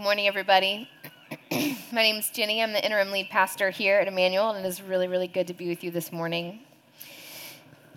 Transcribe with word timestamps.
morning, 0.00 0.26
everybody. 0.26 0.88
My 1.52 2.02
name 2.02 2.16
is 2.16 2.30
Jenny. 2.30 2.62
I'm 2.62 2.72
the 2.72 2.82
interim 2.82 3.10
lead 3.10 3.28
pastor 3.28 3.68
here 3.68 4.00
at 4.00 4.08
Emmanuel, 4.08 4.48
and 4.48 4.64
it 4.64 4.68
is 4.68 4.80
really, 4.80 5.08
really 5.08 5.28
good 5.28 5.46
to 5.48 5.52
be 5.52 5.68
with 5.68 5.84
you 5.84 5.90
this 5.90 6.10
morning. 6.10 6.60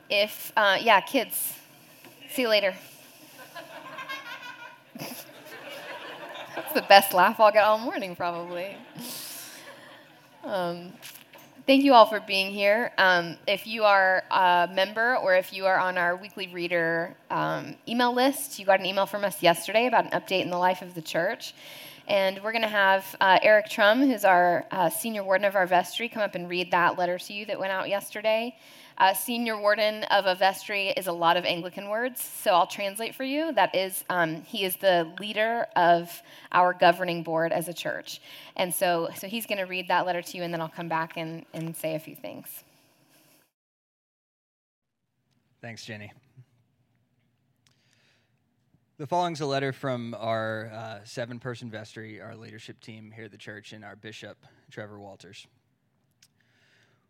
If, 0.10 0.52
uh, 0.58 0.79
yeah, 0.81 1.00
kids, 1.00 1.54
see 2.29 2.42
you 2.42 2.50
later. 2.50 2.74
That's 5.00 6.74
the 6.76 6.81
best 6.89 7.13
laugh 7.13 7.39
I'll 7.39 7.54
get 7.54 7.63
all 7.63 7.77
morning, 7.77 8.17
probably. 8.17 8.75
Um, 10.43 10.91
thank 11.65 11.85
you 11.85 11.93
all 11.93 12.05
for 12.05 12.20
being 12.20 12.51
here. 12.51 12.91
Um, 12.97 13.38
if 13.47 13.65
you 13.65 13.85
are 13.85 14.25
a 14.29 14.70
member 14.73 15.15
or 15.15 15.35
if 15.35 15.54
you 15.54 15.67
are 15.67 15.79
on 15.79 15.97
our 15.97 16.17
weekly 16.17 16.47
reader 16.47 17.15
um, 17.31 17.75
email 17.88 18.13
list, 18.13 18.59
you 18.59 18.65
got 18.65 18.81
an 18.81 18.85
email 18.85 19.05
from 19.05 19.23
us 19.23 19.41
yesterday 19.41 19.88
about 19.88 20.04
an 20.04 20.11
update 20.11 20.41
in 20.41 20.49
the 20.49 20.57
life 20.57 20.81
of 20.81 20.95
the 20.95 21.01
church. 21.01 21.54
And 22.07 22.41
we're 22.43 22.51
going 22.51 22.63
to 22.63 22.67
have 22.67 23.16
uh, 23.21 23.39
Eric 23.41 23.70
Trum, 23.70 24.02
who's 24.02 24.25
our 24.25 24.66
uh, 24.71 24.89
senior 24.89 25.23
warden 25.23 25.45
of 25.45 25.55
our 25.55 25.66
vestry, 25.66 26.09
come 26.09 26.21
up 26.21 26.35
and 26.35 26.49
read 26.49 26.71
that 26.71 26.98
letter 26.98 27.17
to 27.17 27.34
you 27.34 27.45
that 27.45 27.57
went 27.57 27.71
out 27.71 27.88
yesterday. 27.88 28.55
Uh, 28.98 29.13
senior 29.13 29.59
warden 29.59 30.03
of 30.05 30.25
a 30.25 30.35
vestry 30.35 30.89
is 30.89 31.08
a 31.08 31.11
lot 31.11 31.38
of 31.38 31.45
Anglican 31.45 31.89
words, 31.89 32.21
so 32.21 32.52
I'll 32.52 32.67
translate 32.67 33.16
for 33.16 33.23
you. 33.23 33.52
That 33.53 33.73
is, 33.73 34.03
um, 34.09 34.41
he 34.44 34.66
is 34.66 34.75
the 34.75 35.11
leader 35.20 35.66
of 35.75 36.21
our 36.52 36.73
governing 36.73 37.23
board 37.23 37.52
as 37.52 37.67
a 37.70 37.73
church. 37.73 38.22
And 38.55 38.73
so, 38.73 39.09
so 39.16 39.27
he's 39.27 39.45
going 39.45 39.58
to 39.58 39.63
read 39.63 39.88
that 39.88 40.05
letter 40.05 40.22
to 40.22 40.38
you, 40.38 40.44
and 40.44 40.53
then 40.53 40.61
I'll 40.61 40.70
come 40.70 40.89
back 40.89 41.13
and, 41.17 41.45
and 41.53 41.75
say 41.75 41.95
a 41.95 41.99
few 41.99 42.16
things. 42.16 42.63
Thanks, 45.61 45.85
Jenny. 45.85 46.11
The 49.03 49.07
following 49.07 49.34
is 49.34 49.41
a 49.41 49.45
letter 49.45 49.73
from 49.73 50.16
our 50.17 50.71
uh, 50.73 50.99
seven 51.03 51.38
person 51.38 51.70
vestry, 51.70 52.21
our 52.21 52.38
leadership 52.38 52.80
team 52.80 53.11
here 53.13 53.25
at 53.25 53.31
the 53.31 53.38
church, 53.38 53.73
and 53.73 53.84
our 53.84 53.98
bishop, 53.98 54.38
Trevor 54.71 54.98
Walters. 54.98 55.45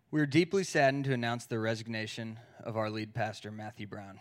We 0.09 0.19
are 0.19 0.25
deeply 0.25 0.63
saddened 0.63 1.05
to 1.05 1.13
announce 1.13 1.45
the 1.45 1.59
resignation 1.59 2.39
of 2.63 2.77
our 2.77 2.89
lead 2.89 3.13
pastor, 3.13 3.51
Matthew 3.51 3.85
Brown. 3.85 4.19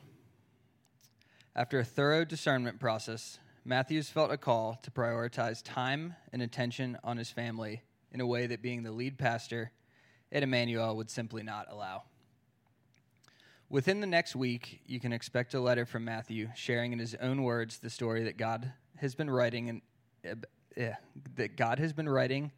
After 1.57 1.79
a 1.79 1.85
thorough 1.85 2.27
discernment 2.27 2.79
process, 2.79 3.39
Matthews 3.65 4.11
felt 4.11 4.31
a 4.31 4.37
call 4.37 4.79
to 4.83 4.91
prioritize 4.91 5.63
time 5.65 6.17
and 6.31 6.43
attention 6.43 6.99
on 7.03 7.17
his 7.17 7.31
family 7.31 7.81
in 8.11 8.21
a 8.21 8.27
way 8.27 8.47
that 8.49 8.61
being 8.61 8.83
the 8.83 8.93
lead 8.93 9.17
pastor 9.17 9.73
at 10.31 10.43
Emmanuel 10.43 10.95
would 10.95 11.09
simply 11.09 11.43
not 11.43 11.69
allow. 11.71 12.03
Within 13.73 14.03
the 14.03 14.07
next 14.07 14.37
week, 14.37 14.83
you 14.87 15.01
can 15.01 15.15
expect 15.15 15.55
a 15.55 15.59
letter 15.59 15.87
from 15.87 16.05
Matthew 16.05 16.51
sharing 16.55 16.93
in 16.93 16.99
his 16.99 17.15
own 17.15 17.43
words 17.43 17.79
the 17.79 17.89
story 17.89 18.25
that 18.25 18.37
God 18.37 18.71
has 18.99 19.15
been 19.15 19.31
writing 19.31 19.81
and 20.27 20.45
uh, 20.79 20.91
that 21.37 21.57
God 21.57 21.79
has 21.79 21.95
been 21.95 22.07
writing 22.07 22.53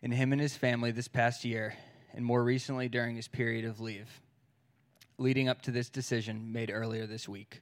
in 0.00 0.12
him 0.12 0.30
and 0.30 0.40
his 0.40 0.56
family 0.56 0.92
this 0.92 1.08
past 1.08 1.44
year, 1.44 1.74
and 2.12 2.24
more 2.24 2.44
recently 2.44 2.88
during 2.88 3.16
his 3.16 3.26
period 3.26 3.64
of 3.64 3.80
leave, 3.80 4.22
leading 5.18 5.48
up 5.48 5.60
to 5.62 5.72
this 5.72 5.90
decision 5.90 6.52
made 6.52 6.70
earlier 6.70 7.04
this 7.04 7.28
week. 7.28 7.60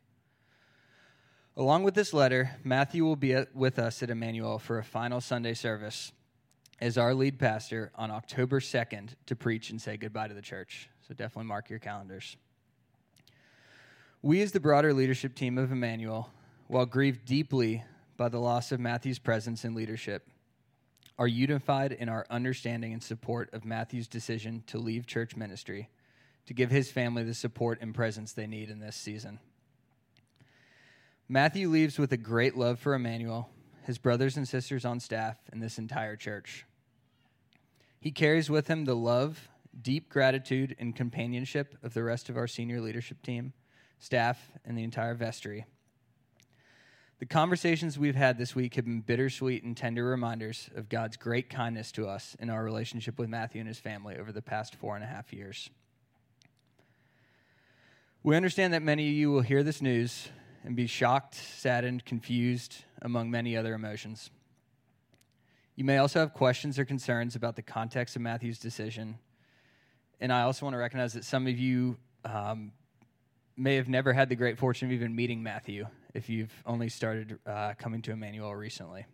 Along 1.56 1.84
with 1.84 1.94
this 1.94 2.12
letter, 2.12 2.50
Matthew 2.62 3.06
will 3.06 3.16
be 3.16 3.42
with 3.54 3.78
us 3.78 4.02
at 4.02 4.10
Emmanuel 4.10 4.58
for 4.58 4.76
a 4.78 4.84
final 4.84 5.22
Sunday 5.22 5.54
service 5.54 6.12
as 6.78 6.98
our 6.98 7.14
lead 7.14 7.38
pastor 7.38 7.90
on 7.94 8.10
October 8.10 8.60
2nd 8.60 9.14
to 9.24 9.34
preach 9.34 9.70
and 9.70 9.80
say 9.80 9.96
goodbye 9.96 10.28
to 10.28 10.34
the 10.34 10.42
church. 10.42 10.90
So 11.08 11.14
definitely 11.14 11.48
mark 11.48 11.70
your 11.70 11.78
calendars. 11.78 12.36
We, 14.24 14.40
as 14.40 14.52
the 14.52 14.60
broader 14.60 14.94
leadership 14.94 15.34
team 15.34 15.58
of 15.58 15.72
Emmanuel, 15.72 16.30
while 16.68 16.86
grieved 16.86 17.24
deeply 17.24 17.82
by 18.16 18.28
the 18.28 18.38
loss 18.38 18.70
of 18.70 18.78
Matthew's 18.78 19.18
presence 19.18 19.64
and 19.64 19.74
leadership, 19.74 20.28
are 21.18 21.26
unified 21.26 21.90
in 21.90 22.08
our 22.08 22.24
understanding 22.30 22.92
and 22.92 23.02
support 23.02 23.52
of 23.52 23.64
Matthew's 23.64 24.06
decision 24.06 24.62
to 24.68 24.78
leave 24.78 25.08
church 25.08 25.34
ministry 25.34 25.90
to 26.46 26.54
give 26.54 26.70
his 26.70 26.88
family 26.88 27.24
the 27.24 27.34
support 27.34 27.78
and 27.80 27.96
presence 27.96 28.32
they 28.32 28.46
need 28.46 28.70
in 28.70 28.78
this 28.78 28.94
season. 28.94 29.40
Matthew 31.28 31.68
leaves 31.68 31.98
with 31.98 32.12
a 32.12 32.16
great 32.16 32.56
love 32.56 32.78
for 32.78 32.94
Emmanuel, 32.94 33.50
his 33.86 33.98
brothers 33.98 34.36
and 34.36 34.46
sisters 34.46 34.84
on 34.84 35.00
staff, 35.00 35.36
and 35.50 35.60
this 35.60 35.78
entire 35.78 36.14
church. 36.14 36.64
He 37.98 38.12
carries 38.12 38.48
with 38.48 38.68
him 38.68 38.84
the 38.84 38.94
love, 38.94 39.48
deep 39.80 40.08
gratitude, 40.08 40.76
and 40.78 40.94
companionship 40.94 41.76
of 41.82 41.92
the 41.92 42.04
rest 42.04 42.28
of 42.28 42.36
our 42.36 42.46
senior 42.46 42.80
leadership 42.80 43.20
team 43.22 43.52
staff, 44.02 44.50
and 44.64 44.76
the 44.76 44.82
entire 44.82 45.14
vestry. 45.14 45.64
The 47.20 47.26
conversations 47.26 47.96
we've 47.96 48.16
had 48.16 48.36
this 48.36 48.52
week 48.52 48.74
have 48.74 48.84
been 48.84 49.00
bittersweet 49.00 49.62
and 49.62 49.76
tender 49.76 50.04
reminders 50.04 50.68
of 50.74 50.88
God's 50.88 51.16
great 51.16 51.48
kindness 51.48 51.92
to 51.92 52.08
us 52.08 52.34
in 52.40 52.50
our 52.50 52.64
relationship 52.64 53.16
with 53.16 53.28
Matthew 53.28 53.60
and 53.60 53.68
his 53.68 53.78
family 53.78 54.16
over 54.16 54.32
the 54.32 54.42
past 54.42 54.74
four 54.74 54.96
and 54.96 55.04
a 55.04 55.06
half 55.06 55.32
years. 55.32 55.70
We 58.24 58.34
understand 58.34 58.74
that 58.74 58.82
many 58.82 59.06
of 59.08 59.14
you 59.14 59.30
will 59.30 59.42
hear 59.42 59.62
this 59.62 59.80
news 59.80 60.30
and 60.64 60.74
be 60.74 60.88
shocked, 60.88 61.36
saddened, 61.36 62.04
confused, 62.04 62.84
among 63.02 63.30
many 63.30 63.56
other 63.56 63.72
emotions. 63.72 64.30
You 65.76 65.84
may 65.84 65.98
also 65.98 66.18
have 66.18 66.34
questions 66.34 66.76
or 66.76 66.84
concerns 66.84 67.36
about 67.36 67.54
the 67.54 67.62
context 67.62 68.16
of 68.16 68.22
Matthew's 68.22 68.58
decision. 68.58 69.20
And 70.20 70.32
I 70.32 70.42
also 70.42 70.66
want 70.66 70.74
to 70.74 70.78
recognize 70.78 71.12
that 71.12 71.24
some 71.24 71.46
of 71.46 71.56
you 71.56 71.98
um, 72.24 72.72
may 73.56 73.76
have 73.76 73.88
never 73.88 74.12
had 74.12 74.28
the 74.28 74.36
great 74.36 74.58
fortune 74.58 74.88
of 74.88 74.92
even 74.92 75.14
meeting 75.14 75.42
Matthew 75.42 75.86
if 76.14 76.28
you've 76.28 76.52
only 76.66 76.88
started 76.88 77.38
uh, 77.46 77.74
coming 77.78 78.02
to 78.02 78.12
Emmanuel 78.12 78.54
recently. 78.54 79.06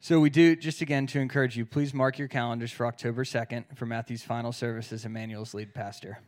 So, 0.00 0.20
we 0.20 0.30
do, 0.30 0.54
just 0.54 0.82
again 0.82 1.08
to 1.08 1.18
encourage 1.18 1.56
you, 1.56 1.66
please 1.66 1.92
mark 1.92 2.18
your 2.18 2.28
calendars 2.28 2.70
for 2.70 2.86
October 2.86 3.24
2nd 3.24 3.76
for 3.76 3.86
Matthew's 3.86 4.22
final 4.22 4.52
service 4.52 4.92
as 4.92 5.04
Emmanuel's 5.04 5.52
lead 5.52 5.74
pastor. 5.74 6.18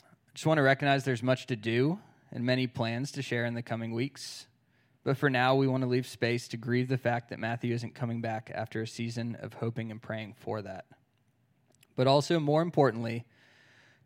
I 0.00 0.32
just 0.32 0.46
want 0.46 0.56
to 0.56 0.62
recognize 0.62 1.04
there's 1.04 1.22
much 1.22 1.46
to 1.48 1.56
do 1.56 1.98
and 2.32 2.44
many 2.44 2.66
plans 2.66 3.12
to 3.12 3.22
share 3.22 3.44
in 3.44 3.54
the 3.54 3.62
coming 3.62 3.92
weeks. 3.92 4.46
But 5.04 5.16
for 5.16 5.30
now, 5.30 5.54
we 5.54 5.66
want 5.66 5.82
to 5.82 5.88
leave 5.88 6.06
space 6.06 6.48
to 6.48 6.56
grieve 6.56 6.88
the 6.88 6.98
fact 6.98 7.30
that 7.30 7.38
Matthew 7.38 7.74
isn't 7.74 7.94
coming 7.94 8.20
back 8.20 8.50
after 8.54 8.82
a 8.82 8.86
season 8.86 9.36
of 9.40 9.54
hoping 9.54 9.90
and 9.90 10.00
praying 10.00 10.34
for 10.38 10.62
that. 10.62 10.86
But 11.96 12.06
also, 12.06 12.38
more 12.38 12.62
importantly, 12.62 13.24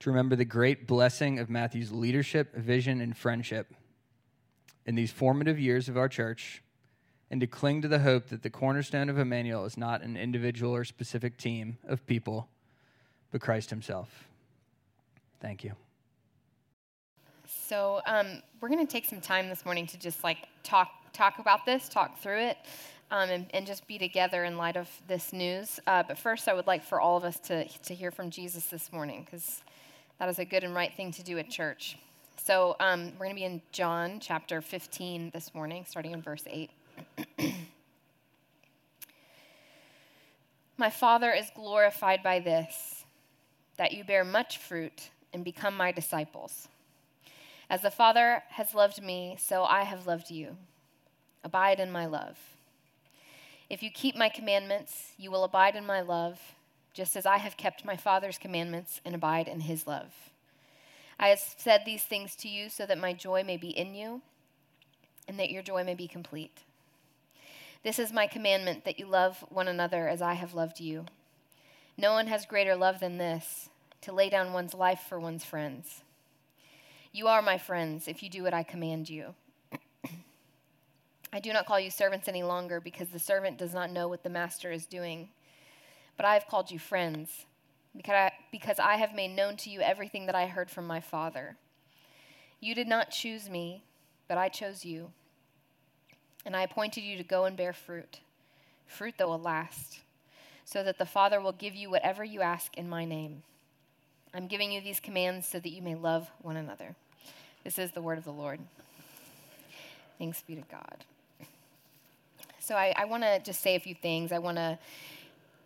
to 0.03 0.11
remember 0.11 0.35
the 0.35 0.45
great 0.45 0.89
blessing 0.89 1.39
of 1.39 1.49
Matthew's 1.49 1.93
leadership, 1.93 2.57
vision, 2.57 3.01
and 3.01 3.17
friendship 3.17 3.73
in 4.85 4.97
these 4.97 5.13
formative 5.13 5.61
years 5.61 5.89
of 5.89 5.97
our 5.97 6.09
church, 6.09 6.61
and 7.31 7.41
to 7.41 7.47
cling 7.47 7.83
to 7.83 7.89
the 7.89 8.01
hope 8.01 8.29
that 8.29 8.43
the 8.43 8.51
cornerstone 8.51 9.09
of 9.09 9.17
Emmanuel 9.17 9.65
is 9.65 9.77
not 9.77 10.03
an 10.03 10.17
individual 10.17 10.75
or 10.75 10.85
specific 10.85 11.39
team 11.39 11.79
of 11.87 12.05
people, 12.05 12.49
but 13.31 13.41
Christ 13.41 13.71
Himself. 13.71 14.29
Thank 15.41 15.63
you. 15.63 15.73
So 17.47 18.01
um, 18.05 18.43
we're 18.61 18.69
going 18.69 18.84
to 18.84 18.93
take 18.93 19.07
some 19.07 19.21
time 19.21 19.49
this 19.49 19.65
morning 19.65 19.87
to 19.87 19.99
just 19.99 20.25
like 20.25 20.39
talk 20.65 20.89
talk 21.13 21.39
about 21.39 21.65
this, 21.65 21.89
talk 21.89 22.19
through 22.19 22.39
it, 22.39 22.57
um, 23.11 23.31
and, 23.31 23.47
and, 23.55 23.67
just 23.67 23.87
be 23.87 23.99
together 23.99 24.45
in 24.45 24.57
light 24.57 24.77
of 24.77 24.89
this 25.07 25.33
news. 25.33 25.79
Uh, 25.87 26.03
but 26.03 26.17
first, 26.19 26.49
I 26.49 26.55
would 26.55 26.67
like 26.67 26.83
for 26.83 27.01
all 27.01 27.17
of 27.17 27.25
us 27.25 27.39
to 27.41 27.69
to 27.69 27.95
hear 27.95 28.11
from 28.11 28.31
Jesus 28.31 28.67
this 28.67 28.93
morning 28.93 29.25
because 29.25 29.63
that 30.22 30.28
is 30.28 30.38
a 30.38 30.44
good 30.44 30.62
and 30.62 30.72
right 30.72 30.94
thing 30.94 31.10
to 31.10 31.25
do 31.25 31.37
at 31.38 31.50
church. 31.50 31.99
So 32.37 32.77
um, 32.78 33.06
we're 33.19 33.25
going 33.27 33.31
to 33.31 33.41
be 33.41 33.44
in 33.44 33.60
John 33.72 34.21
chapter 34.21 34.60
15 34.60 35.33
this 35.34 35.53
morning, 35.53 35.84
starting 35.84 36.12
in 36.12 36.22
verse 36.22 36.44
8. 36.47 36.71
my 40.77 40.91
Father 40.91 41.33
is 41.33 41.47
glorified 41.56 42.22
by 42.22 42.38
this, 42.38 43.05
that 43.78 43.91
you 43.91 44.05
bear 44.05 44.22
much 44.22 44.59
fruit 44.59 45.10
and 45.33 45.44
become 45.44 45.77
my 45.77 45.91
disciples. 45.91 46.69
As 47.69 47.83
the 47.83 47.91
Father 47.91 48.44
has 48.50 48.77
loved 48.77 49.03
me, 49.03 49.37
so 49.41 49.65
I 49.65 49.83
have 49.83 50.06
loved 50.06 50.31
you. 50.31 50.56
Abide 51.43 51.80
in 51.80 51.91
my 51.91 52.07
love. 52.07 52.39
If 53.69 53.83
you 53.83 53.91
keep 53.91 54.15
my 54.15 54.28
commandments, 54.28 55.15
you 55.19 55.33
will 55.33 55.42
abide 55.42 55.74
in 55.74 55.84
my 55.84 56.01
love 56.01 56.39
just 56.92 57.16
as 57.16 57.27
I 57.27 57.39
have 57.39 57.56
kept 57.56 57.84
my 57.84 57.97
Father's 57.97 58.39
commandments 58.39 59.00
and 59.04 59.15
abide 59.15 59.48
in 59.48 59.60
his 59.60 59.86
love. 59.86 60.12
I 61.18 61.28
have 61.28 61.39
said 61.39 61.83
these 61.84 62.03
things 62.03 62.34
to 62.36 62.48
you 62.48 62.68
so 62.68 62.84
that 62.86 62.98
my 62.98 63.12
joy 63.12 63.44
may 63.44 63.56
be 63.56 63.71
in 63.71 63.94
you 63.94 64.22
and 65.28 65.39
that 65.39 65.50
your 65.50 65.62
joy 65.62 65.84
may 65.84 65.94
be 65.94 66.09
complete. 66.09 66.65
This 67.83 67.98
is 67.98 68.12
my 68.12 68.27
commandment 68.27 68.84
that 68.84 68.98
you 68.98 69.06
love 69.06 69.44
one 69.48 69.68
another 69.68 70.09
as 70.09 70.21
I 70.21 70.34
have 70.34 70.54
loved 70.54 70.80
you. 70.80 71.06
No 71.97 72.12
one 72.12 72.27
has 72.27 72.47
greater 72.47 72.77
love 72.77 73.00
than 73.00 73.18
this 73.18 73.68
to 74.03 74.12
lay 74.12 74.28
down 74.28 74.53
one's 74.53 74.74
life 74.74 75.04
for 75.09 75.18
one's 75.18 75.45
friends. 75.45 76.03
You 77.12 77.28
are 77.28 77.42
my 77.42 77.59
friends 77.59 78.09
if 78.09 78.22
you 78.22 78.30
do 78.30 78.42
what 78.42 78.54
I 78.54 78.62
command 78.62 79.09
you. 79.09 79.34
I 81.33 81.41
do 81.41 81.53
not 81.53 81.66
call 81.66 81.78
you 81.78 81.91
servants 81.91 82.28
any 82.28 82.42
longer 82.42 82.80
because 82.80 83.09
the 83.09 83.18
servant 83.18 83.59
does 83.59 83.74
not 83.74 83.91
know 83.91 84.09
what 84.09 84.22
the 84.22 84.30
master 84.30 84.72
is 84.72 84.86
doing 84.86 85.28
but 86.16 86.26
I 86.26 86.34
have 86.34 86.47
called 86.47 86.70
you 86.70 86.78
friends, 86.78 87.47
because 87.97 88.14
I, 88.14 88.32
because 88.50 88.78
I 88.78 88.97
have 88.97 89.14
made 89.14 89.34
known 89.36 89.56
to 89.59 89.70
you 89.70 89.80
everything 89.80 90.26
that 90.26 90.34
I 90.34 90.47
heard 90.47 90.70
from 90.70 90.86
my 90.86 91.00
Father. 91.00 91.56
You 92.60 92.74
did 92.74 92.88
not 92.88 93.10
choose 93.10 93.50
me, 93.50 93.82
but 94.28 94.38
I 94.38 94.48
chose 94.48 94.84
you 94.84 95.10
And 96.44 96.56
I 96.56 96.62
appointed 96.62 97.03
you 97.03 97.16
to 97.16 97.22
go 97.22 97.44
and 97.44 97.56
bear 97.56 97.72
fruit, 97.72 98.20
fruit 98.86 99.14
that 99.18 99.28
will 99.28 99.38
last, 99.38 100.00
so 100.64 100.82
that 100.82 100.98
the 100.98 101.06
Father 101.06 101.41
will 101.41 101.53
give 101.53 101.74
you 101.74 101.91
whatever 101.91 102.24
you 102.24 102.41
ask 102.41 102.76
in 102.76 102.88
my 102.88 103.04
name. 103.04 103.42
I'm 104.34 104.47
giving 104.47 104.72
you 104.72 104.80
these 104.80 104.98
commands 104.98 105.47
so 105.47 105.60
that 105.60 105.68
you 105.70 105.82
may 105.82 105.94
love 105.94 106.30
one 106.41 106.56
another. 106.56 106.97
This 107.64 107.78
is 107.78 107.92
the 107.92 108.03
word 108.03 108.18
of 108.18 108.24
the 108.24 108.32
Lord. 108.32 108.60
Thanks 110.18 110.42
be 110.42 110.56
to 110.56 110.62
God. 110.62 111.04
So 112.59 112.74
I, 112.74 112.94
I 112.97 113.04
want 113.04 113.22
to 113.22 113.41
just 113.41 113.60
say 113.60 113.76
a 113.76 113.80
few 113.80 113.94
things. 113.94 114.32
I 114.32 114.38
want 114.38 114.56
to 114.56 114.78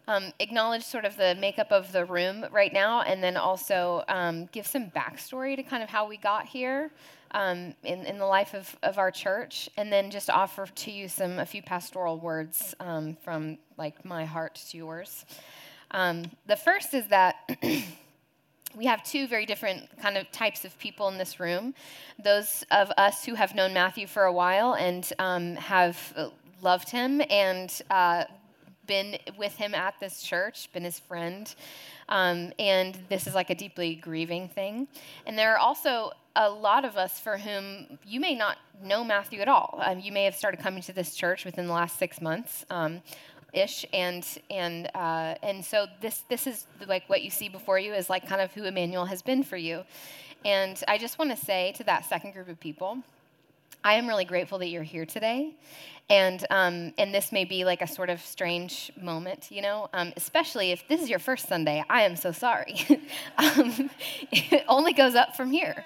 um, 0.08 0.32
acknowledge 0.38 0.85
sort 0.85 1.05
of 1.05 1.17
the 1.17 1.35
makeup 1.35 1.73
of 1.73 1.93
the 1.93 2.05
room 2.05 2.47
right 2.50 2.73
now, 2.73 3.03
and 3.03 3.23
then 3.23 3.37
also 3.37 4.05
um, 4.08 4.47
give 4.53 4.67
some 4.67 4.91
backstory 4.91 5.56
to 5.56 5.62
kind 5.62 5.82
of 5.82 5.88
how 5.88 6.06
we 6.08 6.17
got 6.17 6.47
here 6.47 6.91
um, 7.32 7.75
in, 7.82 8.06
in 8.06 8.19
the 8.19 8.26
life 8.26 8.55
of, 8.55 8.76
of 8.82 8.99
our 8.99 9.11
church, 9.11 9.69
and 9.76 9.93
then 9.93 10.11
just 10.11 10.31
offer 10.31 10.67
to 10.67 10.91
you 10.91 11.08
some 11.08 11.38
a 11.38 11.47
few 11.47 11.62
pastoral 11.62 12.19
words 12.19 12.75
um, 12.81 13.17
from 13.23 13.58
like 13.76 14.05
my 14.05 14.25
heart 14.25 14.55
to 14.70 14.76
yours. 14.76 15.25
Um, 15.91 16.25
the 16.47 16.56
first 16.56 16.94
is 16.94 17.06
that. 17.08 17.37
we 18.76 18.85
have 18.85 19.03
two 19.03 19.26
very 19.26 19.47
different 19.47 19.88
kind 20.03 20.19
of 20.19 20.31
types 20.32 20.67
of 20.67 20.79
people 20.79 21.08
in 21.08 21.17
this 21.17 21.41
room. 21.41 21.73
Those 22.23 22.62
of 22.70 22.93
us 22.99 23.25
who 23.25 23.35
have 23.35 23.55
known 23.55 23.73
Matthew 23.73 24.06
for 24.06 24.25
a 24.25 24.32
while 24.32 24.75
and 24.75 25.11
um, 25.19 25.55
have 25.56 25.97
loved 26.61 26.91
him 26.91 27.23
and 27.31 27.73
uh, 27.88 28.25
been 28.87 29.19
with 29.37 29.56
him 29.56 29.75
at 29.75 29.99
this 30.00 30.23
church, 30.23 30.71
been 30.73 30.85
his 30.85 30.99
friend. 30.99 31.55
Um, 32.09 32.53
and 32.59 32.99
this 33.09 33.27
is 33.27 33.35
like 33.35 33.50
a 33.50 33.55
deeply 33.55 33.97
grieving 33.97 34.49
thing. 34.49 34.88
And 35.27 35.37
there 35.37 35.53
are 35.55 35.59
also 35.59 36.12
a 36.37 36.49
lot 36.49 36.85
of 36.85 36.97
us 36.97 37.19
for 37.19 37.38
whom 37.38 37.99
you 38.06 38.21
may 38.21 38.35
not 38.35 38.59
know 38.83 39.03
Matthew 39.03 39.41
at 39.41 39.49
all. 39.49 39.81
Um, 39.83 40.00
you 40.00 40.12
may 40.12 40.25
have 40.25 40.37
started 40.37 40.61
coming 40.61 40.83
to 40.83 40.93
this 40.93 41.15
church 41.15 41.44
within 41.44 41.67
the 41.67 41.73
last 41.73 41.99
six 41.99 42.21
months. 42.21 42.65
Um, 42.71 43.03
ish 43.53 43.87
and 43.93 44.27
and 44.50 44.91
uh, 44.94 45.35
and 45.43 45.65
so 45.65 45.87
this 46.00 46.23
this 46.29 46.47
is 46.47 46.67
like 46.87 47.09
what 47.09 47.23
you 47.23 47.31
see 47.31 47.49
before 47.49 47.79
you 47.79 47.94
is 47.94 48.11
like 48.11 48.29
kind 48.29 48.41
of 48.41 48.53
who 48.53 48.65
Emmanuel 48.65 49.06
has 49.06 49.23
been 49.23 49.43
for 49.43 49.56
you, 49.56 49.82
and 50.44 50.82
I 50.87 50.99
just 50.99 51.19
want 51.19 51.31
to 51.31 51.37
say 51.37 51.73
to 51.77 51.85
that 51.85 52.05
second 52.05 52.32
group 52.32 52.49
of 52.49 52.61
people, 52.61 52.99
I 53.82 53.94
am 53.94 54.06
really 54.06 54.25
grateful 54.25 54.59
that 54.59 54.69
you're 54.69 54.82
here 54.82 55.06
today. 55.06 55.55
And, 56.08 56.47
um, 56.50 56.93
and 56.99 57.12
this 57.12 57.32
may 57.32 57.44
be 57.44 57.64
like 57.64 57.82
a 57.82 57.87
sort 57.87 58.11
of 58.11 58.20
strange 58.20 58.93
moment, 59.00 59.49
you 59.50 59.61
know, 59.61 59.88
um, 59.93 60.12
especially 60.17 60.70
if 60.70 60.87
this 60.87 61.03
is 61.03 61.11
your 61.11 61.19
first 61.19 61.49
Sunday. 61.49 61.85
I 61.91 62.03
am 62.03 62.14
so 62.14 62.31
sorry. 62.31 62.76
um, 63.38 63.91
it 64.31 64.64
only 64.69 64.93
goes 64.93 65.17
up 65.17 65.37
from 65.37 65.50
here. 65.50 65.85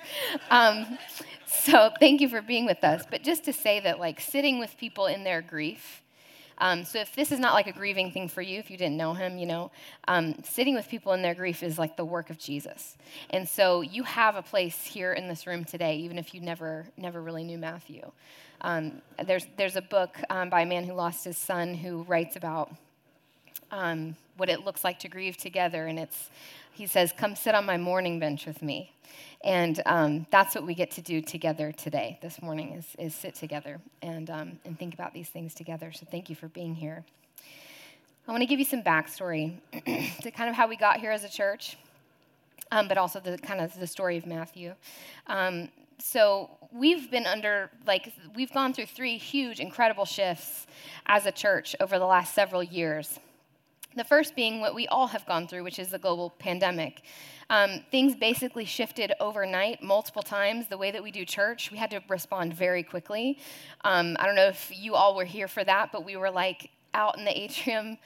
Um, 0.50 0.98
so 1.46 1.90
thank 2.00 2.20
you 2.20 2.28
for 2.28 2.42
being 2.42 2.66
with 2.66 2.84
us. 2.84 3.04
But 3.10 3.22
just 3.22 3.44
to 3.44 3.52
say 3.52 3.80
that, 3.80 3.98
like, 3.98 4.20
sitting 4.20 4.58
with 4.58 4.76
people 4.76 5.06
in 5.06 5.24
their 5.24 5.40
grief 5.40 6.02
um, 6.60 6.84
so 6.84 7.00
if 7.00 7.14
this 7.16 7.32
is 7.32 7.38
not 7.38 7.54
like 7.54 7.66
a 7.66 7.72
grieving 7.72 8.12
thing 8.12 8.28
for 8.28 8.42
you, 8.42 8.58
if 8.58 8.70
you 8.70 8.76
didn't 8.76 8.96
know 8.96 9.14
him, 9.14 9.38
you 9.38 9.46
know, 9.46 9.70
um, 10.06 10.34
sitting 10.44 10.74
with 10.74 10.88
people 10.88 11.12
in 11.14 11.22
their 11.22 11.34
grief 11.34 11.62
is 11.62 11.78
like 11.78 11.96
the 11.96 12.04
work 12.04 12.28
of 12.28 12.38
Jesus. 12.38 12.96
And 13.30 13.48
so 13.48 13.80
you 13.80 14.02
have 14.02 14.36
a 14.36 14.42
place 14.42 14.84
here 14.84 15.12
in 15.14 15.26
this 15.26 15.46
room 15.46 15.64
today, 15.64 15.96
even 15.96 16.18
if 16.18 16.34
you 16.34 16.40
never 16.40 16.86
never 16.96 17.20
really 17.22 17.44
knew 17.44 17.58
Matthew. 17.58 18.12
Um, 18.60 19.00
there's 19.24 19.46
there's 19.56 19.76
a 19.76 19.82
book 19.82 20.20
um, 20.28 20.50
by 20.50 20.60
a 20.62 20.66
man 20.66 20.84
who 20.84 20.92
lost 20.92 21.24
his 21.24 21.38
son 21.38 21.74
who 21.74 22.02
writes 22.02 22.36
about 22.36 22.70
um, 23.70 24.16
what 24.36 24.50
it 24.50 24.64
looks 24.64 24.84
like 24.84 24.98
to 25.00 25.08
grieve 25.08 25.36
together, 25.36 25.86
and 25.86 25.98
it's 25.98 26.30
he 26.72 26.86
says, 26.86 27.12
"Come 27.16 27.36
sit 27.36 27.54
on 27.54 27.64
my 27.66 27.76
mourning 27.76 28.18
bench 28.18 28.46
with 28.46 28.62
me." 28.62 28.92
And 29.42 29.80
um, 29.86 30.26
that's 30.30 30.54
what 30.54 30.66
we 30.66 30.74
get 30.74 30.90
to 30.92 31.02
do 31.02 31.22
together 31.22 31.72
today, 31.72 32.18
this 32.20 32.42
morning, 32.42 32.74
is, 32.74 32.86
is 32.98 33.14
sit 33.14 33.34
together 33.34 33.80
and, 34.02 34.28
um, 34.28 34.58
and 34.66 34.78
think 34.78 34.92
about 34.92 35.14
these 35.14 35.28
things 35.28 35.54
together. 35.54 35.92
So 35.92 36.06
thank 36.10 36.28
you 36.28 36.36
for 36.36 36.48
being 36.48 36.74
here. 36.74 37.04
I 38.28 38.32
want 38.32 38.42
to 38.42 38.46
give 38.46 38.58
you 38.58 38.66
some 38.66 38.82
backstory 38.82 39.56
to 40.22 40.30
kind 40.30 40.50
of 40.50 40.54
how 40.54 40.68
we 40.68 40.76
got 40.76 41.00
here 41.00 41.10
as 41.10 41.24
a 41.24 41.28
church, 41.28 41.78
um, 42.70 42.86
but 42.86 42.98
also 42.98 43.18
the 43.18 43.38
kind 43.38 43.60
of 43.62 43.78
the 43.80 43.86
story 43.86 44.18
of 44.18 44.26
Matthew. 44.26 44.74
Um, 45.26 45.70
so 45.98 46.50
we've 46.70 47.10
been 47.10 47.26
under 47.26 47.70
like 47.86 48.12
we've 48.36 48.52
gone 48.52 48.72
through 48.72 48.86
three 48.86 49.16
huge, 49.16 49.58
incredible 49.58 50.04
shifts 50.04 50.66
as 51.06 51.26
a 51.26 51.32
church 51.32 51.74
over 51.80 51.98
the 51.98 52.06
last 52.06 52.34
several 52.34 52.62
years. 52.62 53.18
The 53.96 54.04
first 54.04 54.36
being 54.36 54.60
what 54.60 54.74
we 54.74 54.86
all 54.86 55.08
have 55.08 55.26
gone 55.26 55.48
through, 55.48 55.64
which 55.64 55.80
is 55.80 55.88
the 55.88 55.98
global 55.98 56.30
pandemic. 56.38 57.02
Um, 57.48 57.82
things 57.90 58.14
basically 58.14 58.64
shifted 58.64 59.12
overnight 59.18 59.82
multiple 59.82 60.22
times. 60.22 60.68
The 60.68 60.78
way 60.78 60.92
that 60.92 61.02
we 61.02 61.10
do 61.10 61.24
church, 61.24 61.72
we 61.72 61.78
had 61.78 61.90
to 61.90 62.00
respond 62.08 62.54
very 62.54 62.84
quickly. 62.84 63.40
Um, 63.82 64.16
I 64.20 64.26
don't 64.26 64.36
know 64.36 64.46
if 64.46 64.70
you 64.72 64.94
all 64.94 65.16
were 65.16 65.24
here 65.24 65.48
for 65.48 65.64
that, 65.64 65.90
but 65.90 66.04
we 66.04 66.16
were 66.16 66.30
like 66.30 66.70
out 66.94 67.18
in 67.18 67.24
the 67.24 67.36
atrium 67.36 67.98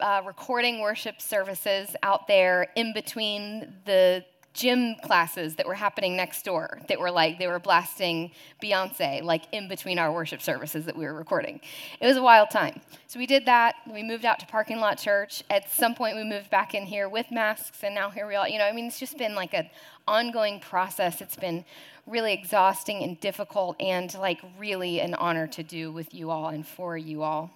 uh, 0.00 0.20
recording 0.26 0.80
worship 0.80 1.20
services 1.20 1.96
out 2.02 2.26
there 2.26 2.68
in 2.76 2.92
between 2.92 3.72
the 3.86 4.24
gym 4.54 4.94
classes 5.02 5.54
that 5.56 5.66
were 5.66 5.74
happening 5.74 6.14
next 6.14 6.44
door 6.44 6.80
that 6.88 6.98
were 6.98 7.10
like 7.10 7.38
they 7.38 7.46
were 7.46 7.58
blasting 7.58 8.30
Beyonce 8.62 9.22
like 9.22 9.44
in 9.52 9.68
between 9.68 9.98
our 9.98 10.12
worship 10.12 10.42
services 10.42 10.84
that 10.86 10.96
we 10.96 11.04
were 11.04 11.14
recording. 11.14 11.60
It 12.00 12.06
was 12.06 12.16
a 12.16 12.22
wild 12.22 12.50
time. 12.50 12.80
So 13.06 13.18
we 13.18 13.26
did 13.26 13.46
that. 13.46 13.76
We 13.90 14.02
moved 14.02 14.24
out 14.24 14.40
to 14.40 14.46
parking 14.46 14.78
lot 14.78 14.98
church. 14.98 15.42
At 15.48 15.70
some 15.70 15.94
point 15.94 16.16
we 16.16 16.24
moved 16.24 16.50
back 16.50 16.74
in 16.74 16.84
here 16.84 17.08
with 17.08 17.30
masks 17.30 17.82
and 17.82 17.94
now 17.94 18.10
here 18.10 18.26
we 18.26 18.34
are. 18.34 18.48
You 18.48 18.58
know, 18.58 18.66
I 18.66 18.72
mean 18.72 18.86
it's 18.86 19.00
just 19.00 19.16
been 19.16 19.34
like 19.34 19.54
an 19.54 19.70
ongoing 20.06 20.60
process. 20.60 21.20
It's 21.20 21.36
been 21.36 21.64
really 22.06 22.34
exhausting 22.34 23.02
and 23.02 23.18
difficult 23.20 23.80
and 23.80 24.12
like 24.14 24.40
really 24.58 25.00
an 25.00 25.14
honor 25.14 25.46
to 25.46 25.62
do 25.62 25.92
with 25.92 26.12
you 26.12 26.30
all 26.30 26.48
and 26.48 26.66
for 26.66 26.96
you 26.96 27.22
all. 27.22 27.50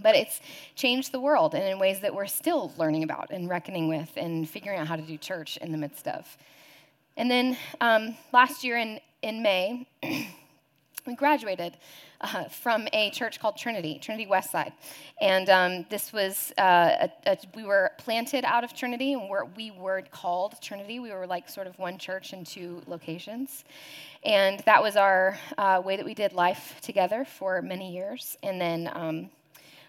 But 0.00 0.14
it's 0.14 0.40
changed 0.74 1.12
the 1.12 1.20
world 1.20 1.54
and 1.54 1.64
in 1.64 1.78
ways 1.78 2.00
that 2.00 2.14
we're 2.14 2.26
still 2.26 2.72
learning 2.78 3.02
about 3.02 3.30
and 3.30 3.48
reckoning 3.48 3.88
with 3.88 4.10
and 4.16 4.48
figuring 4.48 4.78
out 4.78 4.86
how 4.86 4.96
to 4.96 5.02
do 5.02 5.16
church 5.16 5.56
in 5.58 5.72
the 5.72 5.78
midst 5.78 6.06
of. 6.06 6.36
And 7.16 7.30
then 7.30 7.56
um, 7.80 8.16
last 8.32 8.62
year 8.62 8.78
in, 8.78 9.00
in 9.22 9.42
May, 9.42 9.88
we 11.06 11.14
graduated 11.16 11.76
uh, 12.20 12.44
from 12.44 12.86
a 12.92 13.10
church 13.10 13.40
called 13.40 13.56
Trinity, 13.56 13.98
Trinity 14.00 14.28
Westside. 14.30 14.72
And 15.20 15.48
um, 15.48 15.86
this 15.88 16.12
was, 16.12 16.52
uh, 16.58 17.08
a, 17.26 17.30
a, 17.32 17.38
we 17.54 17.64
were 17.64 17.92
planted 17.98 18.44
out 18.44 18.62
of 18.62 18.74
Trinity 18.74 19.14
and 19.14 19.28
we're, 19.28 19.44
we 19.44 19.70
were 19.70 20.02
called 20.10 20.60
Trinity. 20.60 21.00
We 21.00 21.10
were 21.10 21.26
like 21.26 21.48
sort 21.48 21.66
of 21.66 21.78
one 21.78 21.98
church 21.98 22.32
in 22.32 22.44
two 22.44 22.82
locations. 22.86 23.64
And 24.24 24.60
that 24.60 24.82
was 24.82 24.96
our 24.96 25.38
uh, 25.56 25.82
way 25.84 25.96
that 25.96 26.04
we 26.04 26.14
did 26.14 26.32
life 26.32 26.76
together 26.82 27.24
for 27.24 27.62
many 27.62 27.92
years. 27.92 28.36
And 28.42 28.60
then 28.60 28.90
um, 28.92 29.30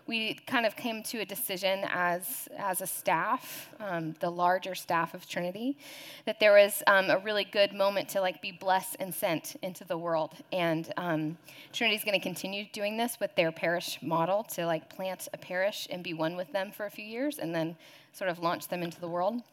we 0.10 0.34
kind 0.48 0.66
of 0.66 0.76
came 0.76 1.04
to 1.04 1.20
a 1.20 1.26
decision 1.26 1.86
as, 1.88 2.48
as 2.58 2.82
a 2.82 2.88
staff, 2.88 3.70
um, 3.80 4.16
the 4.20 4.30
larger 4.30 4.74
staff 4.74 5.14
of 5.14 5.30
Trinity, 5.30 5.78
that 6.26 6.40
there 6.40 6.54
was 6.54 6.82
um, 6.88 7.12
a 7.12 7.20
really 7.20 7.44
good 7.44 7.74
moment 7.74 8.10
to 8.10 8.20
like 8.20 8.42
be 8.42 8.52
blessed 8.52 8.98
and 9.00 9.14
sent 9.14 9.56
into 9.62 9.86
the 9.86 9.96
world. 9.96 10.34
And 10.52 10.92
um, 10.98 11.38
Trinity 11.74 11.96
is 11.96 12.04
going 12.04 12.20
to 12.20 12.24
continue 12.24 12.66
doing 12.74 12.98
this 12.98 13.20
with 13.20 13.36
their 13.36 13.52
parish 13.52 14.00
model 14.02 14.42
to 14.56 14.66
like 14.66 14.90
plant 14.90 15.28
a 15.32 15.38
parish 15.38 15.88
and 15.92 16.04
be 16.04 16.16
one 16.16 16.36
with 16.36 16.52
them 16.52 16.72
for 16.72 16.88
a 16.88 16.90
few 16.90 17.06
years 17.06 17.38
and 17.38 17.54
then 17.54 17.78
sort 18.12 18.32
of 18.32 18.40
launch 18.40 18.68
them 18.68 18.82
into 18.82 19.00
the 19.00 19.08
world. 19.08 19.44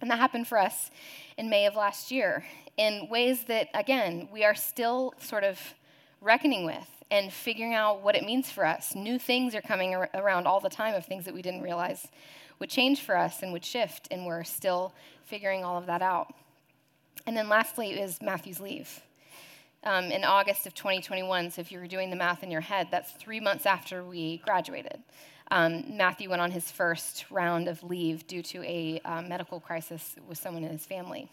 And 0.00 0.08
that 0.12 0.20
happened 0.20 0.46
for 0.46 0.58
us 0.58 0.92
in 1.36 1.50
May 1.50 1.66
of 1.66 1.74
last 1.74 2.12
year 2.12 2.44
in 2.76 3.08
ways 3.10 3.46
that, 3.48 3.66
again, 3.74 4.28
we 4.32 4.44
are 4.44 4.54
still 4.54 5.12
sort 5.18 5.42
of 5.42 5.58
reckoning 6.20 6.64
with 6.64 6.97
and 7.10 7.32
figuring 7.32 7.74
out 7.74 8.02
what 8.02 8.14
it 8.14 8.24
means 8.24 8.50
for 8.50 8.66
us. 8.66 8.94
New 8.94 9.18
things 9.18 9.54
are 9.54 9.62
coming 9.62 9.94
ar- 9.94 10.10
around 10.14 10.46
all 10.46 10.60
the 10.60 10.68
time 10.68 10.94
of 10.94 11.06
things 11.06 11.24
that 11.24 11.34
we 11.34 11.42
didn't 11.42 11.62
realize 11.62 12.08
would 12.58 12.70
change 12.70 13.02
for 13.02 13.16
us 13.16 13.42
and 13.42 13.52
would 13.52 13.64
shift, 13.64 14.08
and 14.10 14.26
we're 14.26 14.44
still 14.44 14.92
figuring 15.24 15.64
all 15.64 15.78
of 15.78 15.86
that 15.86 16.02
out. 16.02 16.34
And 17.26 17.36
then 17.36 17.48
lastly 17.48 17.90
is 17.90 18.20
Matthew's 18.20 18.60
leave. 18.60 19.00
Um, 19.84 20.06
in 20.06 20.24
August 20.24 20.66
of 20.66 20.74
2021, 20.74 21.52
so 21.52 21.60
if 21.60 21.70
you 21.70 21.78
were 21.78 21.86
doing 21.86 22.10
the 22.10 22.16
math 22.16 22.42
in 22.42 22.50
your 22.50 22.60
head, 22.60 22.88
that's 22.90 23.12
three 23.12 23.38
months 23.38 23.64
after 23.64 24.02
we 24.02 24.38
graduated. 24.38 24.98
Um, 25.50 25.96
Matthew 25.96 26.28
went 26.28 26.42
on 26.42 26.50
his 26.50 26.70
first 26.70 27.24
round 27.30 27.68
of 27.68 27.82
leave 27.82 28.26
due 28.26 28.42
to 28.42 28.62
a 28.64 29.00
uh, 29.04 29.22
medical 29.22 29.60
crisis 29.60 30.16
with 30.28 30.36
someone 30.36 30.64
in 30.64 30.70
his 30.70 30.84
family. 30.84 31.30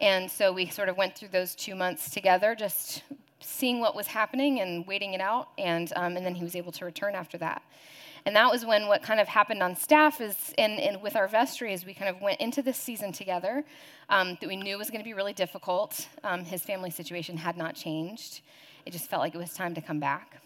And 0.00 0.30
so 0.30 0.52
we 0.52 0.66
sort 0.66 0.88
of 0.88 0.96
went 0.96 1.16
through 1.16 1.28
those 1.28 1.54
two 1.54 1.74
months 1.74 2.10
together, 2.10 2.54
just 2.54 3.02
seeing 3.44 3.80
what 3.80 3.94
was 3.94 4.06
happening 4.06 4.60
and 4.60 4.86
waiting 4.86 5.14
it 5.14 5.20
out, 5.20 5.48
and, 5.58 5.92
um, 5.96 6.16
and 6.16 6.24
then 6.24 6.34
he 6.34 6.42
was 6.42 6.56
able 6.56 6.72
to 6.72 6.84
return 6.84 7.14
after 7.14 7.38
that. 7.38 7.62
And 8.26 8.34
that 8.36 8.50
was 8.50 8.64
when 8.64 8.86
what 8.86 9.02
kind 9.02 9.20
of 9.20 9.28
happened 9.28 9.62
on 9.62 9.76
staff 9.76 10.20
is, 10.20 10.54
and, 10.56 10.80
and 10.80 11.02
with 11.02 11.14
our 11.14 11.28
vestry, 11.28 11.74
is 11.74 11.84
we 11.84 11.92
kind 11.92 12.08
of 12.08 12.22
went 12.22 12.40
into 12.40 12.62
this 12.62 12.78
season 12.78 13.12
together 13.12 13.64
um, 14.08 14.38
that 14.40 14.48
we 14.48 14.56
knew 14.56 14.78
was 14.78 14.90
going 14.90 15.00
to 15.00 15.04
be 15.04 15.12
really 15.12 15.34
difficult. 15.34 16.08
Um, 16.22 16.44
his 16.44 16.62
family 16.62 16.90
situation 16.90 17.36
had 17.36 17.56
not 17.56 17.74
changed. 17.74 18.40
It 18.86 18.92
just 18.92 19.10
felt 19.10 19.20
like 19.20 19.34
it 19.34 19.38
was 19.38 19.52
time 19.52 19.74
to 19.74 19.82
come 19.82 20.00
back. 20.00 20.40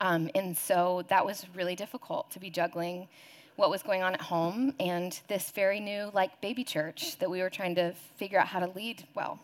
Um, 0.00 0.30
and 0.34 0.56
so 0.56 1.04
that 1.08 1.26
was 1.26 1.44
really 1.54 1.76
difficult 1.76 2.30
to 2.30 2.40
be 2.40 2.50
juggling 2.50 3.08
what 3.56 3.68
was 3.70 3.82
going 3.82 4.02
on 4.02 4.14
at 4.14 4.20
home 4.20 4.72
and 4.78 5.20
this 5.26 5.50
very 5.50 5.80
new, 5.80 6.10
like, 6.14 6.40
baby 6.40 6.62
church 6.62 7.18
that 7.18 7.28
we 7.28 7.42
were 7.42 7.50
trying 7.50 7.74
to 7.74 7.92
figure 8.16 8.38
out 8.38 8.46
how 8.46 8.60
to 8.60 8.68
lead 8.68 9.04
well. 9.14 9.40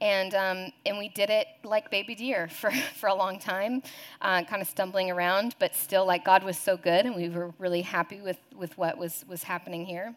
And, 0.00 0.34
um, 0.34 0.72
and 0.84 0.98
we 0.98 1.08
did 1.08 1.30
it 1.30 1.46
like 1.64 1.90
baby 1.90 2.14
deer 2.14 2.48
for, 2.52 2.70
for 2.70 3.08
a 3.08 3.14
long 3.14 3.38
time, 3.38 3.82
uh, 4.20 4.44
kind 4.44 4.60
of 4.60 4.68
stumbling 4.68 5.10
around, 5.10 5.54
but 5.58 5.74
still 5.74 6.06
like 6.06 6.24
God 6.24 6.44
was 6.44 6.58
so 6.58 6.76
good 6.76 7.06
and 7.06 7.14
we 7.14 7.28
were 7.28 7.52
really 7.58 7.82
happy 7.82 8.20
with, 8.20 8.38
with 8.54 8.76
what 8.76 8.98
was, 8.98 9.24
was 9.28 9.42
happening 9.42 9.86
here. 9.86 10.14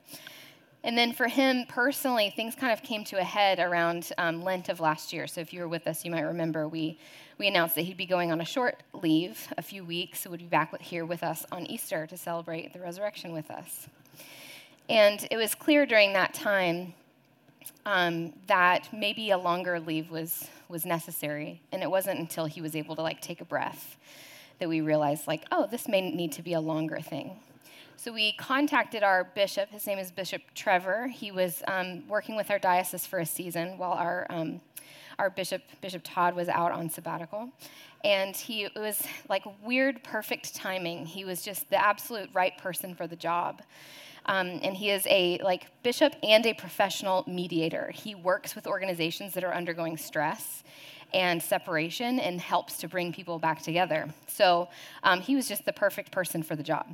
And 0.83 0.97
then 0.97 1.11
for 1.11 1.27
him 1.27 1.65
personally, 1.67 2.31
things 2.33 2.55
kind 2.55 2.71
of 2.71 2.81
came 2.81 3.03
to 3.05 3.19
a 3.19 3.23
head 3.23 3.59
around 3.59 4.13
um, 4.17 4.41
Lent 4.41 4.69
of 4.69 4.79
last 4.79 5.11
year. 5.11 5.27
So 5.27 5.41
if 5.41 5.51
you 5.51 5.59
were 5.59 5.67
with 5.67 5.87
us, 5.87 6.05
you 6.05 6.11
might 6.11 6.21
remember 6.21 6.69
we, 6.69 6.97
we 7.37 7.47
announced 7.47 7.75
that 7.75 7.81
he'd 7.81 7.97
be 7.97 8.05
going 8.05 8.31
on 8.31 8.39
a 8.39 8.45
short 8.45 8.81
leave, 8.93 9.53
a 9.57 9.61
few 9.61 9.83
weeks, 9.83 10.21
so 10.21 10.29
would 10.29 10.39
be 10.39 10.45
back 10.45 10.79
here 10.81 11.05
with 11.05 11.21
us 11.21 11.45
on 11.51 11.65
Easter 11.65 12.07
to 12.07 12.15
celebrate 12.15 12.71
the 12.71 12.79
resurrection 12.79 13.33
with 13.33 13.51
us. 13.51 13.87
And 14.87 15.27
it 15.29 15.37
was 15.37 15.53
clear 15.53 15.85
during 15.85 16.13
that 16.13 16.33
time 16.33 16.93
um, 17.85 18.33
that 18.47 18.89
maybe 18.93 19.31
a 19.31 19.37
longer 19.37 19.79
leave 19.79 20.11
was, 20.11 20.47
was 20.67 20.85
necessary. 20.85 21.61
And 21.71 21.81
it 21.81 21.89
wasn't 21.89 22.19
until 22.19 22.45
he 22.45 22.61
was 22.61 22.75
able 22.75 22.95
to 22.95 23.01
like 23.01 23.21
take 23.21 23.41
a 23.41 23.45
breath 23.45 23.97
that 24.59 24.69
we 24.69 24.81
realized 24.81 25.27
like, 25.27 25.45
oh, 25.51 25.67
this 25.69 25.87
may 25.87 26.01
need 26.01 26.31
to 26.33 26.41
be 26.41 26.53
a 26.53 26.59
longer 26.59 26.99
thing. 26.99 27.39
So 27.97 28.13
we 28.13 28.31
contacted 28.33 29.03
our 29.03 29.25
bishop. 29.25 29.71
His 29.71 29.85
name 29.85 29.99
is 29.99 30.09
Bishop 30.09 30.41
Trevor. 30.55 31.07
He 31.07 31.31
was 31.31 31.61
um, 31.67 32.07
working 32.07 32.37
with 32.37 32.49
our 32.49 32.57
diocese 32.57 33.05
for 33.05 33.19
a 33.19 33.25
season 33.25 33.77
while 33.77 33.91
our 33.91 34.25
um, 34.29 34.61
our 35.17 35.29
bishop 35.29 35.61
Bishop 35.81 36.01
Todd 36.05 36.33
was 36.33 36.47
out 36.47 36.71
on 36.71 36.89
sabbatical, 36.89 37.49
and 38.05 38.33
he 38.33 38.63
it 38.63 38.75
was 38.77 39.05
like 39.27 39.43
weird 39.61 40.01
perfect 40.01 40.55
timing. 40.55 41.05
He 41.05 41.25
was 41.25 41.41
just 41.41 41.69
the 41.69 41.75
absolute 41.75 42.29
right 42.33 42.57
person 42.57 42.95
for 42.95 43.05
the 43.05 43.17
job. 43.17 43.61
Um, 44.29 44.59
and 44.61 44.77
he 44.77 44.91
is 44.91 45.07
a 45.09 45.39
like 45.43 45.65
bishop 45.81 46.13
and 46.21 46.45
a 46.45 46.53
professional 46.53 47.23
mediator. 47.25 47.91
He 47.91 48.13
works 48.13 48.55
with 48.55 48.67
organizations 48.67 49.33
that 49.33 49.43
are 49.43 49.55
undergoing 49.55 49.97
stress 49.97 50.63
and 51.15 51.41
separation 51.41 52.19
and 52.19 52.39
helps 52.39 52.77
to 52.77 52.87
bring 52.87 53.11
people 53.11 53.39
back 53.39 53.63
together. 53.63 54.07
So 54.27 54.69
um, 55.01 55.19
he 55.19 55.35
was 55.35 55.47
just 55.47 55.65
the 55.65 55.73
perfect 55.73 56.11
person 56.11 56.43
for 56.43 56.55
the 56.55 56.61
job. 56.61 56.85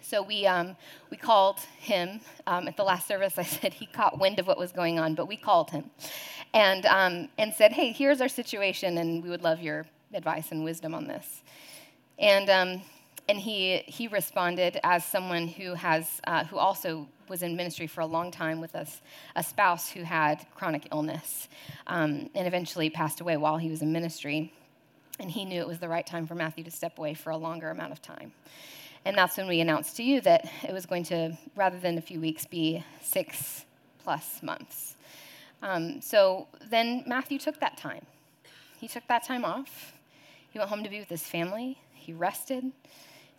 So 0.00 0.22
we, 0.22 0.46
um, 0.46 0.76
we 1.10 1.18
called 1.18 1.60
him 1.78 2.20
um, 2.46 2.68
at 2.68 2.78
the 2.78 2.84
last 2.84 3.06
service. 3.06 3.34
I 3.38 3.42
said 3.42 3.74
he 3.74 3.84
caught 3.84 4.18
wind 4.18 4.38
of 4.38 4.46
what 4.46 4.56
was 4.56 4.72
going 4.72 4.98
on, 4.98 5.14
but 5.14 5.28
we 5.28 5.36
called 5.36 5.70
him 5.70 5.90
and, 6.54 6.86
um, 6.86 7.28
and 7.36 7.52
said, 7.52 7.72
hey, 7.72 7.92
here's 7.92 8.22
our 8.22 8.28
situation, 8.28 8.96
and 8.96 9.22
we 9.22 9.28
would 9.28 9.42
love 9.42 9.60
your 9.60 9.84
advice 10.14 10.52
and 10.52 10.64
wisdom 10.64 10.94
on 10.94 11.06
this. 11.06 11.42
And 12.18 12.48
um, 12.48 12.82
and 13.28 13.38
he, 13.38 13.78
he 13.86 14.08
responded 14.08 14.78
as 14.84 15.04
someone 15.04 15.48
who, 15.48 15.74
has, 15.74 16.20
uh, 16.26 16.44
who 16.44 16.58
also 16.58 17.08
was 17.28 17.42
in 17.42 17.56
ministry 17.56 17.86
for 17.86 18.00
a 18.00 18.06
long 18.06 18.30
time 18.30 18.60
with 18.60 18.76
us, 18.76 19.00
a 19.34 19.42
spouse 19.42 19.90
who 19.90 20.02
had 20.02 20.46
chronic 20.54 20.88
illness 20.92 21.48
um, 21.88 22.30
and 22.34 22.46
eventually 22.46 22.88
passed 22.88 23.20
away 23.20 23.36
while 23.36 23.56
he 23.56 23.68
was 23.68 23.82
in 23.82 23.92
ministry. 23.92 24.52
And 25.18 25.30
he 25.30 25.44
knew 25.44 25.60
it 25.60 25.66
was 25.66 25.78
the 25.78 25.88
right 25.88 26.06
time 26.06 26.26
for 26.26 26.34
Matthew 26.34 26.62
to 26.64 26.70
step 26.70 26.98
away 26.98 27.14
for 27.14 27.30
a 27.30 27.36
longer 27.36 27.70
amount 27.70 27.92
of 27.92 28.00
time. 28.00 28.32
And 29.04 29.16
that's 29.16 29.36
when 29.36 29.48
we 29.48 29.60
announced 29.60 29.96
to 29.96 30.02
you 30.02 30.20
that 30.22 30.48
it 30.62 30.72
was 30.72 30.84
going 30.84 31.04
to, 31.04 31.36
rather 31.54 31.78
than 31.78 31.96
a 31.96 32.00
few 32.00 32.20
weeks, 32.20 32.44
be 32.44 32.84
six 33.02 33.64
plus 34.02 34.42
months. 34.42 34.96
Um, 35.62 36.00
so 36.00 36.48
then 36.70 37.02
Matthew 37.06 37.38
took 37.38 37.58
that 37.60 37.76
time. 37.76 38.04
He 38.78 38.88
took 38.88 39.06
that 39.08 39.24
time 39.24 39.44
off. 39.44 39.94
He 40.50 40.58
went 40.58 40.70
home 40.70 40.84
to 40.84 40.90
be 40.90 40.98
with 40.98 41.08
his 41.08 41.22
family. 41.22 41.78
He 41.94 42.12
rested. 42.12 42.72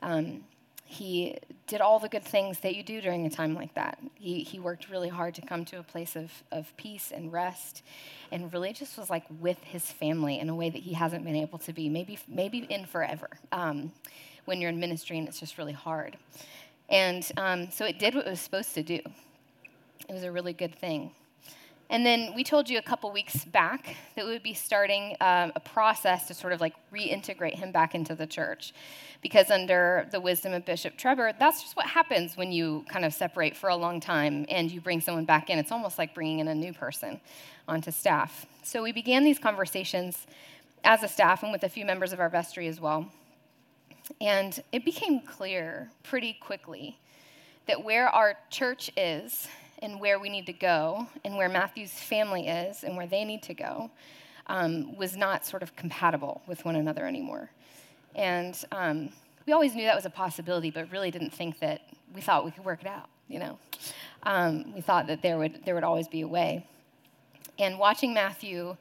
Um, 0.02 0.44
he 0.90 1.38
did 1.68 1.82
all 1.82 2.00
the 2.00 2.08
good 2.08 2.24
things 2.24 2.62
that 2.62 2.74
you 2.76 2.82
do 2.82 3.02
during 3.02 3.26
a 3.26 3.30
time 3.30 3.54
like 3.54 3.74
that. 3.74 4.00
He, 4.16 4.40
he 4.40 4.58
worked 4.58 4.90
really 4.90 5.10
hard 5.10 5.36
to 5.36 5.42
come 5.42 5.66
to 5.66 5.80
a 5.80 5.84
place 5.84 6.16
of, 6.16 6.32
of 6.50 6.76
peace 6.78 7.12
and 7.14 7.32
rest 7.32 7.84
and 8.32 8.52
really 8.54 8.72
just 8.72 8.98
was 8.98 9.10
like 9.10 9.26
with 9.42 9.62
his 9.66 9.92
family 9.92 10.40
in 10.40 10.48
a 10.48 10.56
way 10.56 10.70
that 10.70 10.82
he 10.82 10.94
hasn't 10.94 11.26
been 11.26 11.36
able 11.36 11.60
to 11.60 11.74
be, 11.74 11.90
maybe, 11.90 12.18
maybe 12.30 12.60
in 12.60 12.86
forever 12.86 13.28
um, 13.52 13.92
when 14.46 14.62
you're 14.62 14.70
in 14.70 14.80
ministry 14.80 15.18
and 15.18 15.28
it's 15.28 15.42
just 15.42 15.58
really 15.58 15.74
hard. 15.74 16.16
And 16.88 17.30
um, 17.36 17.70
so 17.70 17.86
it 17.86 18.00
did 18.00 18.16
what 18.16 18.26
it 18.26 18.30
was 18.30 18.40
supposed 18.40 18.74
to 18.76 18.84
do. 18.84 19.00
It 20.08 20.14
was 20.14 20.24
a 20.24 20.32
really 20.32 20.54
good 20.54 20.74
thing. 20.74 21.12
And 21.90 22.06
then 22.06 22.34
we 22.36 22.44
told 22.44 22.70
you 22.70 22.78
a 22.78 22.82
couple 22.82 23.12
weeks 23.12 23.46
back 23.46 23.96
that 24.16 24.26
we 24.26 24.32
would 24.32 24.44
be 24.44 24.54
starting 24.54 25.16
um, 25.22 25.54
a 25.56 25.60
process 25.60 26.28
to 26.28 26.34
sort 26.34 26.52
of 26.52 26.60
like 26.60 26.74
reintegrate 26.92 27.56
him 27.56 27.72
back 27.72 27.96
into 27.96 28.14
the 28.14 28.28
church. 28.28 28.74
Because 29.22 29.50
under 29.50 30.08
the 30.12 30.20
wisdom 30.20 30.54
of 30.54 30.66
Bishop 30.66 30.98
Trevor, 30.98 31.32
that's 31.40 31.62
just 31.62 31.78
what 31.78 31.86
happens 31.86 32.36
when 32.36 32.52
you 32.52 32.86
kind 32.90 33.06
of 33.06 33.14
separate 33.14 33.56
for 33.56 33.70
a 33.70 33.76
long 33.76 34.00
time 34.02 34.46
and 34.50 34.70
you 34.70 34.82
bring 34.82 35.00
someone 35.00 35.26
back 35.26 35.50
in. 35.50 35.58
It's 35.58 35.72
almost 35.72 35.98
like 35.98 36.14
bringing 36.14 36.40
in 36.40 36.50
a 36.50 36.56
new 36.56 36.74
person 36.74 37.22
onto 37.68 37.92
staff. 37.92 38.46
So 38.64 38.84
we 38.84 38.92
began 38.92 39.24
these 39.24 39.40
conversations 39.40 40.28
as 40.84 41.04
a 41.04 41.08
staff 41.08 41.42
and 41.42 41.52
with 41.52 41.64
a 41.64 41.70
few 41.70 41.86
members 41.86 42.12
of 42.12 42.20
our 42.20 42.30
vestry 42.30 42.68
as 42.68 42.82
well. 42.82 43.08
And 44.20 44.62
it 44.72 44.86
became 44.86 45.22
clear 45.22 45.90
pretty 46.04 46.34
quickly 46.34 46.98
that 47.66 47.84
where 47.84 48.08
our 48.10 48.38
church 48.50 48.92
is 48.96 49.48
and 49.80 50.00
where 50.00 50.20
we 50.20 50.30
need 50.30 50.46
to 50.48 50.54
go 50.54 51.08
and 51.24 51.38
where 51.38 51.50
Matthew's 51.50 51.92
family 51.92 52.48
is 52.48 52.84
and 52.84 52.98
where 52.98 53.08
they 53.08 53.24
need 53.24 53.44
to 53.44 53.54
go 53.54 53.92
um, 54.48 54.96
was 54.98 55.16
not 55.16 55.46
sort 55.46 55.64
of 55.64 55.76
compatible 55.76 56.42
with 56.48 56.66
one 56.66 56.76
another 56.76 57.06
anymore. 57.06 57.50
And 58.16 58.58
um, 58.72 59.10
we 59.46 59.54
always 59.54 59.76
knew 59.76 59.84
that 59.86 59.96
was 59.96 60.06
a 60.06 60.10
possibility, 60.10 60.72
but 60.72 60.92
really 60.92 61.12
didn't 61.12 61.34
think 61.34 61.60
that 61.60 61.82
we 62.14 62.22
thought 62.22 62.46
we 62.46 62.52
could 62.52 62.66
work 62.66 62.82
it 62.82 62.88
out, 62.88 63.10
you 63.28 63.40
know. 63.40 63.60
Um, 64.24 64.74
we 64.74 64.82
thought 64.82 65.08
that 65.08 65.22
there 65.22 65.38
would, 65.38 65.64
there 65.66 65.76
would 65.76 65.84
always 65.84 66.08
be 66.08 66.22
a 66.22 66.28
way. 66.28 66.66
And 67.60 67.78
watching 67.78 68.14
Matthew 68.14 68.78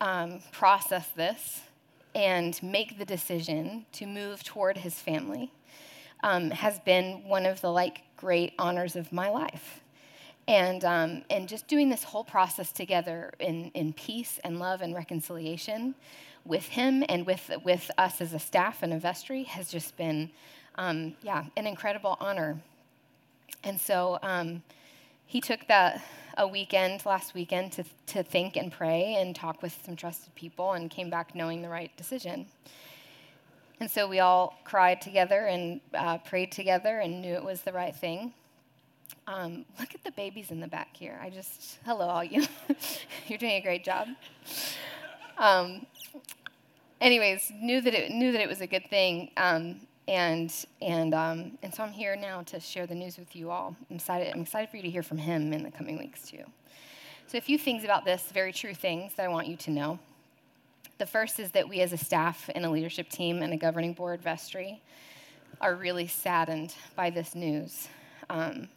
um, 0.00 0.40
process 0.50 1.08
this 1.08 1.60
and 2.14 2.60
make 2.62 2.98
the 2.98 3.04
decision 3.04 3.86
to 3.92 4.06
move 4.06 4.42
toward 4.42 4.76
his 4.78 4.94
family 4.94 5.50
um, 6.22 6.50
has 6.50 6.78
been 6.80 7.24
one 7.24 7.46
of 7.46 7.60
the 7.60 7.70
like 7.70 8.02
great 8.16 8.52
honors 8.58 8.96
of 8.96 9.12
my 9.12 9.28
life 9.28 9.81
and, 10.48 10.84
um, 10.84 11.22
and 11.30 11.48
just 11.48 11.68
doing 11.68 11.88
this 11.88 12.04
whole 12.04 12.24
process 12.24 12.72
together 12.72 13.32
in, 13.38 13.70
in 13.74 13.92
peace 13.92 14.40
and 14.44 14.58
love 14.58 14.80
and 14.82 14.94
reconciliation 14.94 15.94
with 16.44 16.66
him 16.66 17.04
and 17.08 17.26
with, 17.26 17.50
with 17.64 17.90
us 17.98 18.20
as 18.20 18.32
a 18.32 18.38
staff 18.38 18.82
and 18.82 18.92
a 18.92 18.98
vestry 18.98 19.44
has 19.44 19.70
just 19.70 19.96
been, 19.96 20.30
um, 20.76 21.14
yeah, 21.22 21.44
an 21.56 21.66
incredible 21.66 22.16
honor. 22.20 22.60
And 23.62 23.80
so 23.80 24.18
um, 24.22 24.62
he 25.26 25.40
took 25.40 25.66
that 25.68 26.02
a 26.36 26.48
weekend 26.48 27.04
last 27.06 27.34
weekend 27.34 27.72
to, 27.72 27.84
to 28.06 28.22
think 28.22 28.56
and 28.56 28.72
pray 28.72 29.14
and 29.14 29.36
talk 29.36 29.62
with 29.62 29.78
some 29.84 29.94
trusted 29.94 30.34
people 30.34 30.72
and 30.72 30.90
came 30.90 31.10
back 31.10 31.34
knowing 31.34 31.62
the 31.62 31.68
right 31.68 31.94
decision. 31.96 32.46
And 33.80 33.90
so 33.90 34.08
we 34.08 34.20
all 34.20 34.58
cried 34.64 35.00
together 35.00 35.46
and 35.46 35.80
uh, 35.94 36.18
prayed 36.18 36.52
together 36.52 37.00
and 37.00 37.20
knew 37.20 37.34
it 37.34 37.44
was 37.44 37.62
the 37.62 37.72
right 37.72 37.94
thing. 37.94 38.32
Um, 39.26 39.64
look 39.78 39.94
at 39.94 40.02
the 40.04 40.10
babies 40.12 40.50
in 40.50 40.60
the 40.60 40.66
back 40.66 40.96
here. 40.96 41.18
I 41.22 41.30
just, 41.30 41.78
hello, 41.84 42.08
all 42.08 42.24
you. 42.24 42.44
You're 43.28 43.38
doing 43.38 43.52
a 43.52 43.60
great 43.60 43.84
job. 43.84 44.08
Um, 45.38 45.86
anyways, 47.00 47.52
knew 47.60 47.80
that 47.80 47.94
it 47.94 48.10
knew 48.10 48.32
that 48.32 48.40
it 48.40 48.48
was 48.48 48.60
a 48.60 48.66
good 48.66 48.88
thing, 48.88 49.30
um, 49.36 49.80
and 50.08 50.52
and 50.80 51.14
um, 51.14 51.58
and 51.62 51.74
so 51.74 51.82
I'm 51.82 51.92
here 51.92 52.16
now 52.16 52.42
to 52.42 52.60
share 52.60 52.86
the 52.86 52.94
news 52.94 53.18
with 53.18 53.34
you 53.34 53.50
all. 53.50 53.76
I'm 53.90 53.96
excited. 53.96 54.32
I'm 54.34 54.42
excited 54.42 54.70
for 54.70 54.76
you 54.76 54.82
to 54.82 54.90
hear 54.90 55.02
from 55.02 55.18
him 55.18 55.52
in 55.52 55.62
the 55.62 55.70
coming 55.70 55.98
weeks 55.98 56.28
too. 56.28 56.44
So 57.26 57.38
a 57.38 57.40
few 57.40 57.58
things 57.58 57.84
about 57.84 58.04
this, 58.04 58.24
very 58.32 58.52
true 58.52 58.74
things 58.74 59.14
that 59.14 59.24
I 59.24 59.28
want 59.28 59.46
you 59.46 59.56
to 59.56 59.70
know. 59.70 59.98
The 60.98 61.06
first 61.06 61.40
is 61.40 61.50
that 61.52 61.68
we, 61.68 61.80
as 61.80 61.92
a 61.92 61.96
staff 61.96 62.50
and 62.54 62.64
a 62.64 62.70
leadership 62.70 63.08
team 63.08 63.42
and 63.42 63.52
a 63.52 63.56
governing 63.56 63.94
board 63.94 64.20
vestry, 64.20 64.82
are 65.60 65.74
really 65.74 66.06
saddened 66.06 66.74
by 66.94 67.10
this 67.10 67.34
news. 67.34 67.88
Um, 68.28 68.68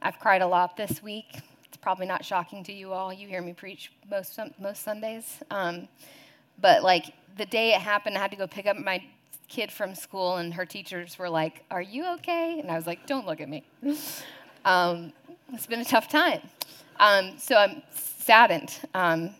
I've 0.00 0.18
cried 0.20 0.42
a 0.42 0.46
lot 0.46 0.76
this 0.76 1.02
week. 1.02 1.40
It's 1.64 1.76
probably 1.76 2.06
not 2.06 2.24
shocking 2.24 2.62
to 2.64 2.72
you 2.72 2.92
all. 2.92 3.12
You 3.12 3.26
hear 3.26 3.42
me 3.42 3.52
preach 3.52 3.92
most 4.10 4.38
most 4.60 4.82
Sundays. 4.82 5.38
Um, 5.50 5.88
but 6.60 6.82
like 6.82 7.06
the 7.36 7.46
day 7.46 7.74
it 7.74 7.80
happened, 7.80 8.16
I 8.16 8.20
had 8.20 8.30
to 8.30 8.36
go 8.36 8.46
pick 8.46 8.66
up 8.66 8.76
my 8.76 9.02
kid 9.48 9.72
from 9.72 9.94
school, 9.94 10.36
and 10.36 10.54
her 10.54 10.64
teachers 10.64 11.18
were 11.18 11.28
like, 11.28 11.64
"Are 11.70 11.82
you 11.82 12.06
okay?" 12.14 12.60
And 12.60 12.70
I 12.70 12.76
was 12.76 12.86
like, 12.86 13.06
"Don't 13.06 13.26
look 13.26 13.40
at 13.40 13.48
me." 13.48 13.64
um, 14.64 15.12
it's 15.52 15.66
been 15.66 15.80
a 15.80 15.84
tough 15.84 16.08
time. 16.08 16.42
Um, 17.00 17.38
so 17.38 17.56
I'm 17.56 17.82
saddened. 17.92 18.78
Um, 18.94 19.30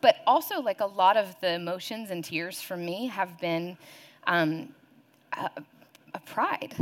but 0.00 0.16
also, 0.26 0.60
like 0.60 0.80
a 0.80 0.86
lot 0.86 1.16
of 1.16 1.34
the 1.40 1.52
emotions 1.52 2.10
and 2.10 2.24
tears 2.24 2.60
from 2.60 2.84
me 2.84 3.06
have 3.06 3.38
been 3.40 3.76
um, 4.26 4.70
a, 5.32 5.50
a 6.14 6.20
pride 6.20 6.74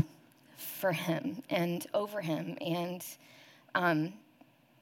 for 0.76 0.92
him 0.92 1.42
and 1.50 1.86
over 1.94 2.20
him 2.20 2.56
and 2.60 3.04
um, 3.74 4.12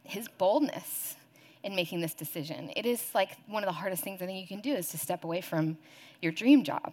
his 0.03 0.29
boldness 0.39 1.17
in 1.63 1.75
making 1.75 2.01
this 2.01 2.15
decision. 2.15 2.71
It 2.77 2.85
is 2.85 3.03
like 3.15 3.31
one 3.47 3.63
of 3.63 3.69
the 3.69 3.73
hardest 3.73 4.05
things 4.05 4.21
I 4.21 4.27
think 4.27 4.41
you 4.41 4.47
can 4.47 4.61
do 4.61 4.75
is 4.75 4.91
to 4.91 4.99
step 4.99 5.25
away 5.25 5.41
from 5.41 5.79
your 6.21 6.33
dream 6.33 6.63
job 6.63 6.93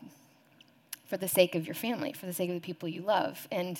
for 1.05 1.17
the 1.17 1.27
sake 1.27 1.55
of 1.55 1.65
your 1.65 1.75
family, 1.75 2.13
for 2.13 2.25
the 2.25 2.33
sake 2.33 2.49
of 2.49 2.55
the 2.55 2.61
people 2.61 2.87
you 2.87 3.01
love. 3.01 3.47
And, 3.51 3.77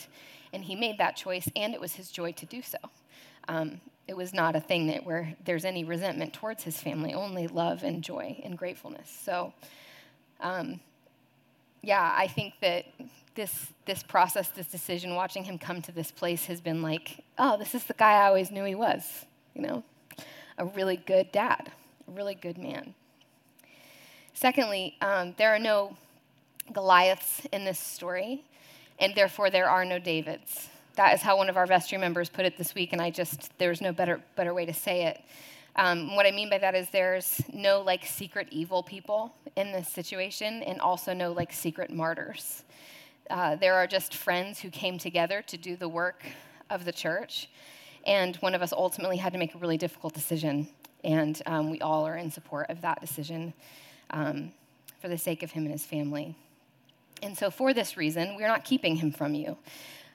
and 0.52 0.66
he 0.66 0.76
made 0.76 0.98
that 0.98 1.16
choice, 1.16 1.50
and 1.56 1.74
it 1.74 1.80
was 1.80 1.94
his 1.94 2.12
joy 2.12 2.34
to 2.34 2.46
do 2.46 2.62
so. 2.62 2.78
Um, 3.48 3.80
it 4.08 4.18
was 4.18 4.34
not 4.34 4.58
a 4.58 4.60
thing 4.60 4.88
that 4.88 5.06
where 5.06 5.34
there's 5.46 5.64
any 5.64 5.86
resentment 5.86 6.34
towards 6.34 6.64
his 6.64 6.78
family, 6.78 7.14
only 7.14 7.48
love 7.48 7.84
and 7.84 8.04
joy 8.04 8.42
and 8.44 8.58
gratefulness. 8.58 9.10
So, 9.24 9.54
um, 10.42 10.82
yeah, 11.82 12.14
I 12.18 12.28
think 12.28 12.56
that 12.60 12.86
this 13.36 13.68
this 13.86 14.04
process, 14.04 14.50
this 14.50 14.68
decision, 14.68 15.16
watching 15.16 15.44
him 15.44 15.58
come 15.58 15.82
to 15.82 15.92
this 15.92 16.12
place 16.12 16.46
has 16.46 16.62
been 16.62 16.82
like, 16.82 17.24
oh, 17.38 17.58
this 17.58 17.74
is 17.76 17.84
the 17.86 17.94
guy 17.94 18.14
I 18.14 18.28
always 18.28 18.52
knew 18.52 18.64
he 18.64 18.76
was. 18.76 19.26
You 19.54 19.62
know, 19.64 19.84
a 20.58 20.66
really 20.66 20.98
good 20.98 21.32
dad, 21.32 21.72
a 22.08 22.12
really 22.12 22.36
good 22.36 22.58
man. 22.58 22.94
Secondly, 24.34 24.98
um, 25.02 25.36
there 25.38 25.54
are 25.54 25.60
no 25.60 25.98
Goliaths 26.72 27.46
in 27.52 27.66
this 27.66 27.80
story, 27.80 28.44
and 29.00 29.14
therefore 29.16 29.50
there 29.50 29.70
are 29.70 29.86
no 29.86 30.00
Davids. 30.00 30.70
That 30.96 31.14
is 31.14 31.22
how 31.22 31.38
one 31.38 31.50
of 31.50 31.58
our 31.58 31.66
vestry 31.66 31.98
members 31.98 32.30
put 32.30 32.46
it 32.46 32.58
this 32.58 32.76
week, 32.76 32.94
and 32.94 33.02
I 33.02 33.12
just, 33.12 33.58
there's 33.58 33.82
no 33.82 33.92
better, 33.92 34.22
better 34.36 34.54
way 34.54 34.66
to 34.66 34.74
say 34.74 35.06
it. 35.06 35.22
Um, 35.76 36.16
what 36.16 36.26
I 36.26 36.32
mean 36.32 36.50
by 36.50 36.58
that 36.58 36.76
is 36.76 36.90
there's 36.90 37.42
no 37.54 37.82
like 37.82 38.06
secret 38.06 38.48
evil 38.52 38.84
people 38.84 39.34
in 39.56 39.72
this 39.72 39.88
situation, 39.88 40.64
and 40.64 40.82
also 40.82 41.14
no 41.14 41.32
like 41.32 41.54
secret 41.54 41.92
martyrs. 41.92 42.64
Uh, 43.32 43.56
there 43.56 43.76
are 43.76 43.88
just 43.88 44.14
friends 44.14 44.60
who 44.60 44.70
came 44.70 44.98
together 44.98 45.42
to 45.42 45.56
do 45.56 45.78
the 45.78 45.88
work 45.88 46.26
of 46.70 46.84
the 46.84 46.92
church, 46.92 47.48
and 48.06 48.36
one 48.38 48.54
of 48.54 48.62
us 48.62 48.74
ultimately 48.74 49.16
had 49.16 49.32
to 49.32 49.40
make 49.40 49.56
a 49.56 49.58
really 49.58 49.78
difficult 49.78 50.14
decision, 50.14 50.68
and 51.06 51.42
um, 51.46 51.70
we 51.70 51.80
all 51.80 52.06
are 52.06 52.18
in 52.18 52.30
support 52.30 52.70
of 52.70 52.82
that 52.82 53.00
decision 53.00 53.54
um, 54.10 54.52
for 55.00 55.08
the 55.08 55.18
sake 55.18 55.44
of 55.44 55.52
him 55.52 55.64
and 55.64 55.72
his 55.72 55.86
family. 55.86 56.36
And 57.24 57.38
so, 57.38 57.50
for 57.50 57.74
this 57.74 57.96
reason, 57.96 58.36
we're 58.36 58.50
not 58.50 58.66
keeping 58.66 58.98
him 58.98 59.14
from 59.14 59.34
you. 59.34 59.58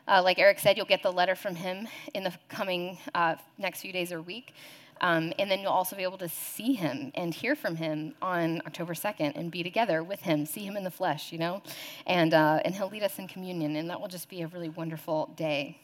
Uh, 0.07 0.23
like 0.23 0.39
Eric 0.39 0.59
said, 0.59 0.77
you'll 0.77 0.85
get 0.85 1.03
the 1.03 1.13
letter 1.13 1.35
from 1.35 1.55
him 1.55 1.89
in 2.13 2.23
the 2.23 2.35
coming 2.51 2.99
uh, 3.15 3.37
next 3.57 3.81
few 3.81 3.95
days 3.95 4.13
or 4.13 4.21
week. 4.21 4.53
Um, 5.01 5.33
and 5.39 5.51
then 5.51 5.61
you'll 5.61 5.73
also 5.73 5.95
be 5.95 6.03
able 6.03 6.19
to 6.19 6.29
see 6.29 6.75
him 6.75 7.13
and 7.15 7.35
hear 7.35 7.55
from 7.55 7.77
him 7.77 8.15
on 8.23 8.63
October 8.67 8.95
2nd 8.95 9.37
and 9.37 9.51
be 9.51 9.63
together 9.63 10.03
with 10.03 10.21
him, 10.21 10.47
see 10.47 10.65
him 10.65 10.77
in 10.77 10.85
the 10.85 10.91
flesh, 10.91 11.33
you 11.33 11.39
know? 11.39 11.63
And, 12.07 12.33
uh, 12.33 12.61
and 12.65 12.75
he'll 12.75 12.89
lead 12.89 13.03
us 13.03 13.19
in 13.19 13.29
communion, 13.29 13.77
and 13.77 13.91
that 13.91 14.01
will 14.01 14.09
just 14.09 14.29
be 14.29 14.43
a 14.43 14.47
really 14.47 14.71
wonderful 14.71 15.33
day. 15.37 15.79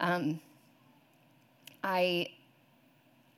Um, 0.00 0.40
I, 1.84 2.30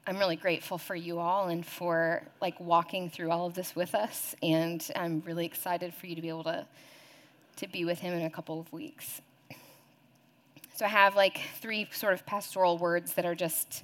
I'm 0.07 0.17
really 0.17 0.37
grateful 0.37 0.79
for 0.79 0.95
you 0.95 1.19
all 1.19 1.49
and 1.49 1.67
for 1.67 2.23
like 2.41 2.59
walking 2.59 3.11
through 3.11 3.31
all 3.31 3.47
of 3.47 3.55
this 3.55 3.77
with 3.77 3.95
us, 3.95 4.35
and 4.43 4.85
I'm 4.97 5.23
really 5.27 5.45
excited 5.45 5.93
for 5.93 6.07
you 6.07 6.17
to 6.17 6.23
be 6.23 6.31
able 6.31 6.45
to, 6.45 6.67
to 7.57 7.69
be 7.69 7.85
with 7.85 7.99
him 7.99 8.15
in 8.15 8.23
a 8.23 8.31
couple 8.31 8.59
of 8.59 8.73
weeks. 8.73 9.21
So 10.75 10.85
I 10.85 10.89
have 10.89 11.17
like 11.17 11.41
three 11.61 11.89
sort 11.93 12.15
of 12.15 12.25
pastoral 12.25 12.79
words 12.79 13.15
that 13.15 13.27
are 13.27 13.35
just 13.35 13.83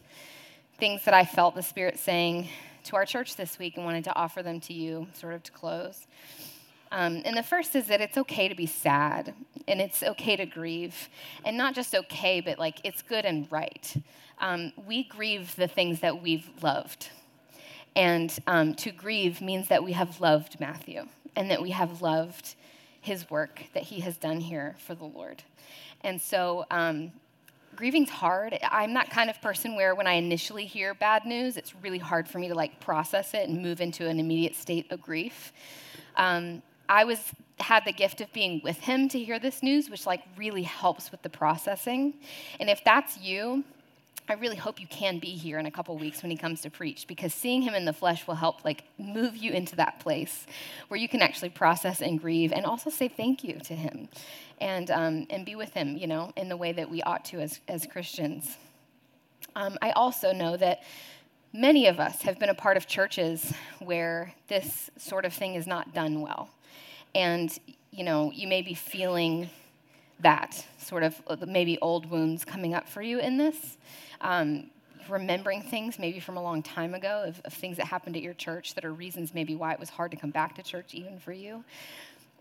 things 0.79 1.05
that 1.05 1.15
I 1.15 1.25
felt 1.25 1.55
the 1.55 1.63
Spirit 1.63 1.99
saying 1.99 2.49
to 2.85 2.97
our 2.97 3.05
church 3.05 3.37
this 3.37 3.59
week 3.59 3.77
and 3.77 3.85
wanted 3.85 4.05
to 4.05 4.15
offer 4.15 4.43
them 4.43 4.61
to 4.61 4.73
you, 4.73 5.07
sort 5.15 5.35
of 5.35 5.43
to 5.45 5.53
close. 5.53 6.07
Um, 6.93 7.23
and 7.25 7.37
the 7.37 7.43
first 7.43 7.75
is 7.75 7.87
that 7.89 8.01
it's 8.01 8.17
okay 8.19 8.49
to 8.49 8.55
be 8.55 8.67
sad 8.67 9.35
and 9.67 9.81
it's 9.81 10.03
okay 10.03 10.37
to 10.37 10.47
grieve. 10.47 11.09
And 11.45 11.57
not 11.57 11.75
just 11.75 11.95
okay, 11.95 12.41
but 12.41 12.59
like 12.59 12.79
it's 12.85 13.03
good 13.03 13.25
and 13.25 13.51
right. 13.51 13.97
Um, 14.39 14.73
we 14.87 15.05
grieve 15.05 15.57
the 15.57 15.69
things 15.69 16.01
that 16.01 16.23
we've 16.23 16.49
loved. 16.63 17.09
And 17.97 18.37
um, 18.47 18.75
to 18.77 18.91
grieve 18.91 19.41
means 19.41 19.69
that 19.69 19.83
we 19.83 19.93
have 19.93 20.21
loved 20.21 20.61
Matthew 20.61 21.07
and 21.37 21.51
that 21.51 21.63
we 21.63 21.71
have 21.71 22.03
loved 22.03 22.55
his 23.01 23.29
work 23.31 23.65
that 23.75 23.85
he 23.85 24.01
has 24.01 24.17
done 24.17 24.41
here 24.41 24.77
for 24.79 24.95
the 24.95 25.05
Lord. 25.05 25.43
And 26.03 26.21
so 26.21 26.65
um, 26.71 27.13
grieving's 27.75 28.11
hard. 28.11 28.59
I'm 28.63 28.95
that 28.95 29.11
kind 29.11 29.29
of 29.29 29.41
person 29.43 29.77
where 29.77 29.95
when 29.95 30.07
I 30.07 30.15
initially 30.15 30.67
hear 30.67 30.95
bad 30.95 31.27
news, 31.27 31.57
it's 31.57 31.75
really 31.77 31.99
hard 31.99 32.29
for 32.29 32.39
me 32.39 32.49
to 32.49 32.55
like 32.55 32.81
process 32.81 33.35
it 33.35 33.49
and 33.49 33.63
move 33.63 33.81
into 33.81 34.09
an 34.09 34.19
immediate 34.19 34.55
state 34.55 34.91
of 34.91 35.03
grief. 35.03 35.53
Um, 36.17 36.63
I 36.89 37.05
was 37.05 37.33
had 37.61 37.85
the 37.85 37.93
gift 37.93 38.21
of 38.21 38.33
being 38.33 38.61
with 38.65 38.79
him 38.79 39.09
to 39.09 39.19
hear 39.19 39.39
this 39.39 39.63
news, 39.63 39.89
which 39.89 40.07
like 40.07 40.23
really 40.37 40.63
helps 40.63 41.11
with 41.11 41.23
the 41.23 41.31
processing. 41.31 42.15
And 42.61 42.69
if 42.69 42.83
that's 42.85 43.19
you, 43.19 43.65
I 44.27 44.35
really 44.35 44.57
hope 44.57 44.81
you 44.81 44.87
can 44.87 45.19
be 45.19 45.31
here 45.37 45.59
in 45.59 45.67
a 45.67 45.71
couple 45.71 45.97
weeks 45.99 46.23
when 46.23 46.31
he 46.31 46.37
comes 46.37 46.63
to 46.63 46.71
preach 46.71 47.07
because 47.07 47.35
seeing 47.35 47.61
him 47.61 47.75
in 47.75 47.85
the 47.85 47.93
flesh 47.93 48.27
will 48.27 48.37
help 48.37 48.65
like 48.65 48.85
move 48.99 49.37
you 49.37 49.53
into 49.53 49.77
that 49.77 50.01
place 50.01 50.47
where 50.89 50.99
you 50.99 51.09
can 51.09 51.21
actually 51.21 51.51
process 51.51 52.01
and 52.01 52.19
grieve 52.21 52.51
and 52.51 52.65
also 52.65 52.89
say 52.89 53.07
thank 53.07 53.45
you 53.45 53.59
to 53.61 53.75
him 53.75 54.09
and, 54.63 54.91
um, 54.91 55.27
and 55.29 55.45
be 55.45 55.55
with 55.57 55.75
him, 55.75 55.99
you 55.99 56.07
know, 56.07 56.33
in 56.37 56.49
the 56.49 56.57
way 56.57 56.73
that 56.73 56.89
we 56.89 57.03
ought 57.03 57.27
to 57.27 57.41
as, 57.41 57.61
as 57.69 57.87
Christians. 57.87 58.57
Um, 59.57 59.77
I 59.83 59.91
also 59.91 60.33
know 60.33 60.57
that 60.57 60.83
many 61.53 61.87
of 61.87 62.01
us 62.01 62.23
have 62.23 62.39
been 62.39 62.49
a 62.49 62.55
part 62.55 62.79
of 62.79 62.87
churches 62.87 63.53
where 63.81 64.33
this 64.49 64.91
sort 64.97 65.27
of 65.27 65.35
thing 65.35 65.55
is 65.55 65.67
not 65.67 65.93
done 65.93 66.23
well. 66.23 66.49
And, 67.15 67.57
you 67.91 68.05
know, 68.05 68.33
you 68.33 68.49
may 68.49 68.63
be 68.63 68.73
feeling 68.73 69.51
that 70.25 70.67
sort 70.79 71.03
of 71.03 71.23
maybe 71.47 71.79
old 71.81 72.11
wounds 72.11 72.45
coming 72.45 72.75
up 72.75 72.89
for 72.89 73.03
you 73.03 73.21
in 73.21 73.37
this. 73.37 73.77
Um, 74.21 74.71
remembering 75.09 75.61
things 75.61 75.99
maybe 75.99 76.19
from 76.19 76.39
a 76.39 76.43
long 76.43 76.63
time 76.63 76.95
ago 76.95 77.25
of, 77.27 77.39
of, 77.45 77.53
things 77.53 77.77
that 77.77 77.85
happened 77.85 78.17
at 78.17 78.23
your 78.23 78.33
church 78.33 78.75
that 78.75 78.87
are 78.87 78.93
reasons 78.93 79.35
maybe 79.35 79.55
why 79.55 79.71
it 79.71 79.79
was 79.79 79.91
hard 79.91 80.11
to 80.11 80.17
come 80.17 80.31
back 80.31 80.55
to 80.55 80.63
church 80.63 80.95
even 80.95 81.19
for 81.19 81.33
you. 81.33 81.63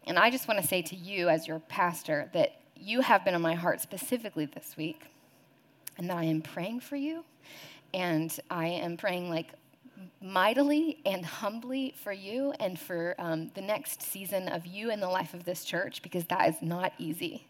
And 0.07 0.17
I 0.17 0.29
just 0.29 0.47
want 0.47 0.61
to 0.61 0.67
say 0.67 0.81
to 0.81 0.95
you, 0.95 1.27
as 1.27 1.45
your 1.45 1.59
pastor, 1.59 2.29
that 2.33 2.61
you 2.77 3.01
have 3.01 3.25
been 3.25 3.35
on 3.35 3.41
my 3.41 3.53
heart 3.53 3.81
specifically 3.81 4.45
this 4.45 4.75
week, 4.77 5.01
and 5.97 6.09
that 6.09 6.15
I 6.15 6.23
am 6.23 6.41
praying 6.41 6.79
for 6.79 6.95
you, 6.95 7.25
and 7.93 8.33
I 8.49 8.67
am 8.67 8.95
praying 8.95 9.29
like 9.29 9.49
mightily 10.21 10.99
and 11.05 11.25
humbly 11.25 11.93
for 12.01 12.13
you 12.13 12.53
and 12.61 12.79
for 12.79 13.15
um, 13.19 13.51
the 13.55 13.61
next 13.61 14.01
season 14.01 14.47
of 14.47 14.65
you 14.65 14.89
in 14.89 15.01
the 15.01 15.09
life 15.09 15.33
of 15.33 15.43
this 15.43 15.65
church 15.65 16.01
because 16.01 16.25
that 16.25 16.47
is 16.47 16.55
not 16.61 16.93
easy 16.97 17.45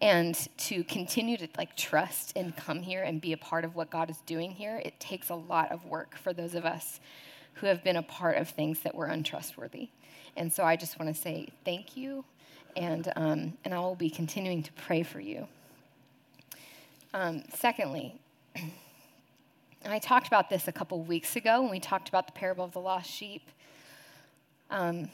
and 0.00 0.48
to 0.58 0.84
continue 0.84 1.36
to 1.36 1.48
like 1.56 1.76
trust 1.76 2.32
and 2.36 2.56
come 2.56 2.82
here 2.82 3.02
and 3.02 3.20
be 3.20 3.32
a 3.32 3.36
part 3.36 3.64
of 3.64 3.74
what 3.74 3.90
God 3.90 4.10
is 4.10 4.18
doing 4.26 4.52
here, 4.52 4.80
it 4.84 4.98
takes 5.00 5.28
a 5.28 5.34
lot 5.34 5.72
of 5.72 5.84
work 5.84 6.16
for 6.16 6.32
those 6.32 6.54
of 6.54 6.64
us 6.64 7.00
who 7.54 7.66
have 7.66 7.82
been 7.82 7.96
a 7.96 8.02
part 8.02 8.36
of 8.36 8.48
things 8.48 8.80
that 8.80 8.94
were 8.94 9.06
untrustworthy. 9.06 9.88
And 10.36 10.52
so 10.52 10.62
I 10.62 10.76
just 10.76 10.98
want 10.98 11.14
to 11.14 11.20
say 11.20 11.48
thank 11.64 11.96
you, 11.96 12.24
and, 12.76 13.12
um, 13.16 13.54
and 13.64 13.74
I 13.74 13.80
will 13.80 13.96
be 13.96 14.08
continuing 14.08 14.62
to 14.62 14.72
pray 14.74 15.02
for 15.02 15.18
you. 15.18 15.48
Um, 17.12 17.42
secondly, 17.54 18.14
I 19.84 19.98
talked 19.98 20.28
about 20.28 20.50
this 20.50 20.68
a 20.68 20.72
couple 20.72 21.00
weeks 21.02 21.34
ago 21.34 21.62
when 21.62 21.70
we 21.70 21.80
talked 21.80 22.08
about 22.08 22.26
the 22.26 22.32
parable 22.32 22.64
of 22.64 22.72
the 22.72 22.80
lost 22.80 23.10
sheep. 23.10 23.42
Um, 24.70 25.10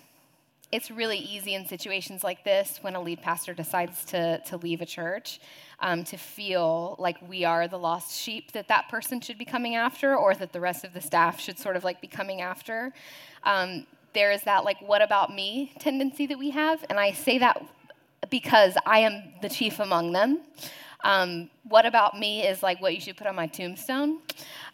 it's 0.72 0.90
really 0.90 1.18
easy 1.18 1.55
in 1.55 1.66
situations 1.66 2.24
like 2.24 2.44
this 2.44 2.79
when 2.83 2.94
a 2.96 3.00
lead 3.00 3.22
pastor 3.22 3.55
decides 3.55 4.05
to, 4.07 4.38
to 4.46 4.57
leave 4.57 4.81
a 4.81 4.87
church 4.87 5.40
um, 5.81 6.05
to 6.05 6.16
feel 6.16 6.96
like 6.98 7.16
we 7.29 7.44
are 7.44 7.68
the 7.68 7.79
lost 7.79 8.18
sheep 8.18 8.53
that 8.53 8.68
that 8.68 8.88
person 8.88 9.20
should 9.20 9.38
be 9.38 9.44
coming 9.44 9.77
after 9.77 10.16
or 10.16 10.35
that 10.35 10.53
the 10.53 10.61
rest 10.61 10.85
of 10.85 10.94
the 10.94 11.00
staff 11.00 11.40
should 11.40 11.59
sort 11.59 11.77
of 11.77 11.85
like 11.85 12.00
be 12.00 12.07
coming 12.07 12.40
after. 12.40 12.92
Um, 13.44 13.87
there 14.14 14.33
is 14.33 14.42
that 14.42 14.64
like 14.64 14.79
what 14.81 15.03
about 15.03 15.35
me 15.35 15.72
tendency 15.79 16.27
that 16.27 16.38
we 16.38 16.50
have 16.50 16.85
and 16.88 17.00
i 17.00 17.11
say 17.11 17.37
that 17.37 17.61
because 18.31 18.74
i 18.87 19.00
am 19.00 19.22
the 19.42 19.48
chief 19.48 19.81
among 19.81 20.12
them. 20.12 20.40
Um, 21.03 21.50
what 21.64 21.85
about 21.85 22.18
me 22.18 22.46
is 22.46 22.62
like 22.62 22.81
what 22.81 22.94
you 22.94 23.00
should 23.00 23.18
put 23.18 23.27
on 23.27 23.35
my 23.37 23.46
tombstone? 23.46 24.20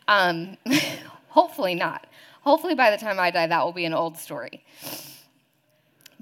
Um, 0.07 0.57
hopefully 1.29 1.75
not. 1.75 2.07
Hopefully 2.43 2.75
by 2.75 2.91
the 2.91 2.97
time 2.97 3.19
i 3.19 3.31
die 3.31 3.47
that 3.47 3.65
will 3.65 3.73
be 3.73 3.85
an 3.85 3.95
old 3.95 4.17
story 4.17 4.63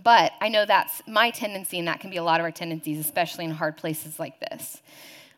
but 0.09 0.33
I 0.41 0.49
know 0.49 0.65
that's 0.65 1.03
my 1.07 1.29
tendency, 1.29 1.79
and 1.79 1.87
that 1.87 2.01
can 2.01 2.09
be 2.09 2.17
a 2.17 2.23
lot 2.23 2.41
of 2.41 2.45
our 2.45 2.51
tendencies, 2.51 2.99
especially 2.99 3.45
in 3.45 3.51
hard 3.51 3.77
places 3.77 4.19
like 4.19 4.41
this. 4.41 4.81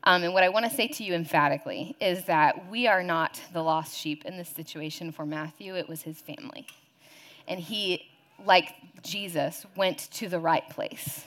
Um, 0.04 0.22
and 0.22 0.32
what 0.32 0.44
I 0.44 0.48
want 0.48 0.64
to 0.64 0.70
say 0.70 0.86
to 0.86 1.02
you 1.02 1.12
emphatically 1.12 1.96
is 2.00 2.24
that 2.26 2.70
we 2.70 2.86
are 2.86 3.02
not 3.02 3.40
the 3.52 3.64
lost 3.64 3.98
sheep 3.98 4.24
in 4.24 4.36
this 4.36 4.48
situation 4.48 5.10
for 5.10 5.26
Matthew, 5.26 5.74
it 5.74 5.88
was 5.88 6.02
his 6.02 6.20
family. 6.20 6.68
And 7.48 7.58
he, 7.58 8.08
like 8.46 8.72
Jesus, 9.02 9.66
went 9.74 10.08
to 10.12 10.28
the 10.28 10.38
right 10.38 10.70
place 10.70 11.24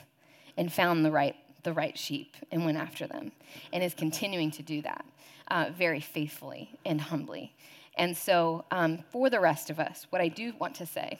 and 0.56 0.72
found 0.72 1.04
the 1.04 1.10
right, 1.10 1.36
the 1.64 1.74
right 1.74 1.98
sheep 1.98 2.38
and 2.50 2.64
went 2.64 2.78
after 2.78 3.06
them, 3.06 3.30
and 3.74 3.84
is 3.84 3.92
continuing 3.92 4.52
to 4.52 4.62
do 4.62 4.80
that 4.80 5.04
uh, 5.48 5.66
very 5.76 6.00
faithfully 6.00 6.70
and 6.86 6.98
humbly. 6.98 7.54
And 7.98 8.16
so, 8.16 8.64
um, 8.70 9.04
for 9.12 9.28
the 9.28 9.38
rest 9.38 9.68
of 9.68 9.78
us, 9.78 10.06
what 10.08 10.22
I 10.22 10.28
do 10.28 10.54
want 10.58 10.76
to 10.76 10.86
say, 10.86 11.18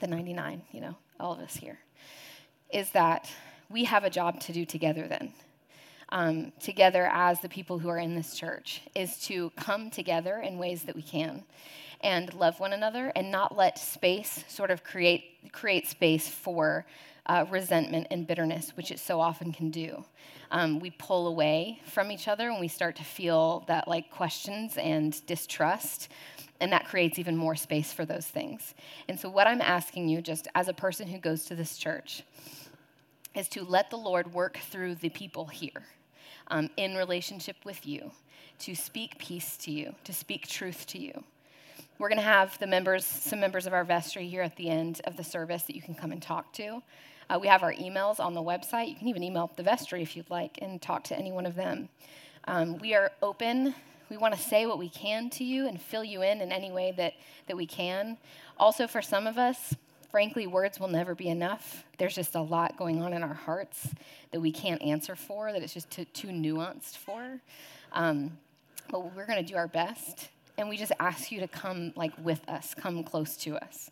the 0.00 0.06
99, 0.06 0.62
you 0.72 0.80
know, 0.80 0.96
all 1.20 1.32
of 1.32 1.40
us 1.40 1.56
here, 1.56 1.78
is 2.72 2.90
that 2.90 3.30
we 3.70 3.84
have 3.84 4.04
a 4.04 4.10
job 4.10 4.40
to 4.40 4.52
do 4.52 4.64
together 4.64 5.06
then. 5.08 5.32
um, 6.10 6.52
together 6.60 7.08
as 7.12 7.40
the 7.40 7.48
people 7.48 7.78
who 7.78 7.88
are 7.88 7.98
in 7.98 8.14
this 8.14 8.34
church 8.34 8.82
is 8.94 9.18
to 9.20 9.50
come 9.56 9.90
together 9.90 10.38
in 10.38 10.58
ways 10.58 10.82
that 10.84 10.96
we 10.96 11.02
can 11.02 11.44
and 12.00 12.32
love 12.34 12.60
one 12.60 12.72
another 12.72 13.12
and 13.16 13.30
not 13.30 13.56
let 13.56 13.78
space 13.78 14.44
sort 14.48 14.70
of 14.70 14.84
create, 14.84 15.52
create 15.52 15.86
space 15.86 16.28
for 16.28 16.86
uh, 17.26 17.44
resentment 17.50 18.06
and 18.10 18.26
bitterness, 18.26 18.72
which 18.76 18.90
it 18.90 18.98
so 18.98 19.20
often 19.20 19.52
can 19.52 19.70
do. 19.70 20.02
Um, 20.50 20.80
we 20.80 20.90
pull 20.90 21.26
away 21.26 21.80
from 21.84 22.10
each 22.10 22.26
other 22.26 22.48
and 22.48 22.58
we 22.58 22.68
start 22.68 22.96
to 22.96 23.04
feel 23.04 23.64
that 23.68 23.86
like 23.86 24.10
questions 24.10 24.78
and 24.78 25.24
distrust 25.26 26.08
and 26.60 26.72
that 26.72 26.86
creates 26.86 27.18
even 27.18 27.36
more 27.36 27.54
space 27.54 27.92
for 27.92 28.04
those 28.04 28.26
things. 28.26 28.74
And 29.08 29.18
so, 29.18 29.28
what 29.28 29.46
I'm 29.46 29.60
asking 29.60 30.08
you, 30.08 30.20
just 30.20 30.48
as 30.54 30.68
a 30.68 30.72
person 30.72 31.08
who 31.08 31.18
goes 31.18 31.44
to 31.46 31.54
this 31.54 31.76
church, 31.76 32.22
is 33.34 33.48
to 33.50 33.64
let 33.64 33.90
the 33.90 33.98
Lord 33.98 34.32
work 34.32 34.58
through 34.58 34.96
the 34.96 35.10
people 35.10 35.46
here 35.46 35.84
um, 36.48 36.70
in 36.76 36.94
relationship 36.96 37.56
with 37.64 37.86
you, 37.86 38.10
to 38.60 38.74
speak 38.74 39.18
peace 39.18 39.56
to 39.58 39.70
you, 39.70 39.94
to 40.04 40.12
speak 40.12 40.48
truth 40.48 40.86
to 40.88 40.98
you. 40.98 41.24
We're 41.98 42.08
going 42.08 42.18
to 42.18 42.24
have 42.24 42.58
the 42.58 42.66
members, 42.66 43.04
some 43.04 43.40
members 43.40 43.66
of 43.66 43.72
our 43.72 43.84
vestry 43.84 44.28
here 44.28 44.42
at 44.42 44.56
the 44.56 44.68
end 44.68 45.00
of 45.04 45.16
the 45.16 45.24
service 45.24 45.64
that 45.64 45.74
you 45.74 45.82
can 45.82 45.94
come 45.94 46.12
and 46.12 46.22
talk 46.22 46.52
to. 46.54 46.82
Uh, 47.28 47.38
we 47.40 47.48
have 47.48 47.62
our 47.62 47.74
emails 47.74 48.20
on 48.20 48.34
the 48.34 48.42
website. 48.42 48.88
You 48.88 48.94
can 48.94 49.08
even 49.08 49.22
email 49.22 49.50
the 49.56 49.62
vestry 49.62 50.00
if 50.00 50.16
you'd 50.16 50.30
like 50.30 50.58
and 50.62 50.80
talk 50.80 51.04
to 51.04 51.18
any 51.18 51.32
one 51.32 51.44
of 51.44 51.54
them. 51.54 51.88
Um, 52.46 52.78
we 52.78 52.94
are 52.94 53.10
open 53.20 53.74
we 54.08 54.16
want 54.16 54.34
to 54.34 54.40
say 54.40 54.66
what 54.66 54.78
we 54.78 54.88
can 54.88 55.30
to 55.30 55.44
you 55.44 55.66
and 55.66 55.80
fill 55.80 56.04
you 56.04 56.22
in 56.22 56.40
in 56.40 56.52
any 56.52 56.70
way 56.70 56.92
that, 56.96 57.14
that 57.46 57.56
we 57.56 57.66
can. 57.66 58.16
Also, 58.58 58.86
for 58.86 59.02
some 59.02 59.26
of 59.26 59.38
us, 59.38 59.74
frankly, 60.10 60.46
words 60.46 60.80
will 60.80 60.88
never 60.88 61.14
be 61.14 61.28
enough. 61.28 61.84
There's 61.98 62.14
just 62.14 62.34
a 62.34 62.40
lot 62.40 62.76
going 62.76 63.02
on 63.02 63.12
in 63.12 63.22
our 63.22 63.34
hearts 63.34 63.88
that 64.30 64.40
we 64.40 64.52
can't 64.52 64.80
answer 64.82 65.14
for, 65.14 65.52
that 65.52 65.62
it's 65.62 65.74
just 65.74 65.90
too, 65.90 66.04
too 66.06 66.28
nuanced 66.28 66.96
for. 66.96 67.40
Um, 67.92 68.38
but 68.90 69.14
we're 69.14 69.26
going 69.26 69.44
to 69.44 69.48
do 69.48 69.56
our 69.56 69.68
best. 69.68 70.28
And 70.56 70.68
we 70.68 70.76
just 70.76 70.92
ask 70.98 71.30
you 71.30 71.40
to 71.40 71.48
come 71.48 71.92
like 71.94 72.12
with 72.22 72.40
us, 72.48 72.74
come 72.74 73.04
close 73.04 73.36
to 73.38 73.56
us, 73.56 73.90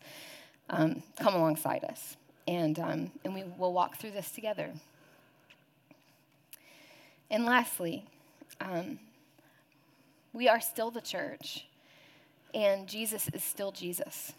um, 0.69 1.01
come 1.19 1.33
alongside 1.35 1.83
us. 1.85 2.17
And, 2.47 2.79
um, 2.79 3.11
and 3.23 3.33
we 3.33 3.43
will 3.57 3.73
walk 3.73 3.97
through 3.97 4.11
this 4.11 4.31
together. 4.31 4.71
And 7.29 7.45
lastly, 7.45 8.05
um, 8.59 8.99
we 10.33 10.47
are 10.47 10.61
still 10.61 10.91
the 10.91 11.01
church, 11.01 11.65
and 12.53 12.87
Jesus 12.87 13.29
is 13.33 13.43
still 13.43 13.71
Jesus. 13.71 14.33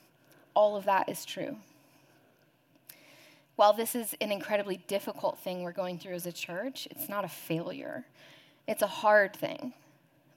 All 0.55 0.77
of 0.77 0.85
that 0.85 1.09
is 1.09 1.24
true. 1.24 1.57
While 3.57 3.72
this 3.72 3.94
is 3.94 4.14
an 4.20 4.31
incredibly 4.31 4.77
difficult 4.87 5.38
thing 5.40 5.62
we're 5.62 5.72
going 5.72 5.98
through 5.98 6.14
as 6.14 6.27
a 6.27 6.33
church, 6.33 6.87
it's 6.90 7.09
not 7.09 7.24
a 7.24 7.29
failure. 7.29 8.05
It's 8.68 8.83
a 8.83 8.87
hard 8.87 9.35
thing, 9.35 9.72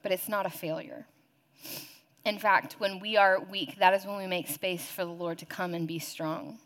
but 0.02 0.10
it's 0.10 0.28
not 0.28 0.46
a 0.46 0.50
failure. 0.50 1.06
In 2.24 2.38
fact, 2.38 2.76
when 2.78 2.98
we 2.98 3.16
are 3.16 3.40
weak, 3.40 3.78
that 3.78 3.94
is 3.94 4.04
when 4.04 4.16
we 4.16 4.26
make 4.26 4.48
space 4.48 4.86
for 4.86 5.04
the 5.04 5.10
Lord 5.10 5.38
to 5.38 5.46
come 5.46 5.74
and 5.74 5.86
be 5.86 5.98
strong. 5.98 6.58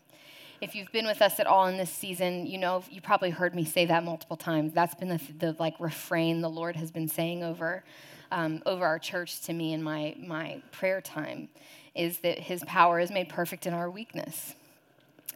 If 0.59 0.73
you've 0.73 0.91
been 0.91 1.05
with 1.05 1.21
us 1.21 1.39
at 1.39 1.45
all 1.45 1.67
in 1.67 1.77
this 1.77 1.91
season, 1.91 2.47
you 2.47 2.57
know 2.57 2.83
you 2.89 3.01
probably 3.01 3.29
heard 3.29 3.53
me 3.53 3.63
say 3.63 3.85
that 3.85 4.03
multiple 4.03 4.37
times. 4.37 4.73
That's 4.73 4.95
been 4.95 5.09
the, 5.09 5.21
the 5.37 5.55
like 5.59 5.75
refrain 5.79 6.41
the 6.41 6.49
Lord 6.49 6.75
has 6.75 6.89
been 6.89 7.07
saying 7.07 7.43
over 7.43 7.83
um, 8.31 8.61
over 8.65 8.85
our 8.85 8.99
church 8.99 9.41
to 9.41 9.53
me 9.53 9.73
in 9.73 9.81
my, 9.81 10.15
my 10.19 10.61
prayer 10.71 11.01
time 11.01 11.49
is 11.95 12.19
that 12.19 12.39
his 12.39 12.63
power 12.65 12.99
is 12.99 13.09
made 13.11 13.29
perfect 13.29 13.65
in 13.65 13.73
our 13.73 13.89
weakness. 13.89 14.55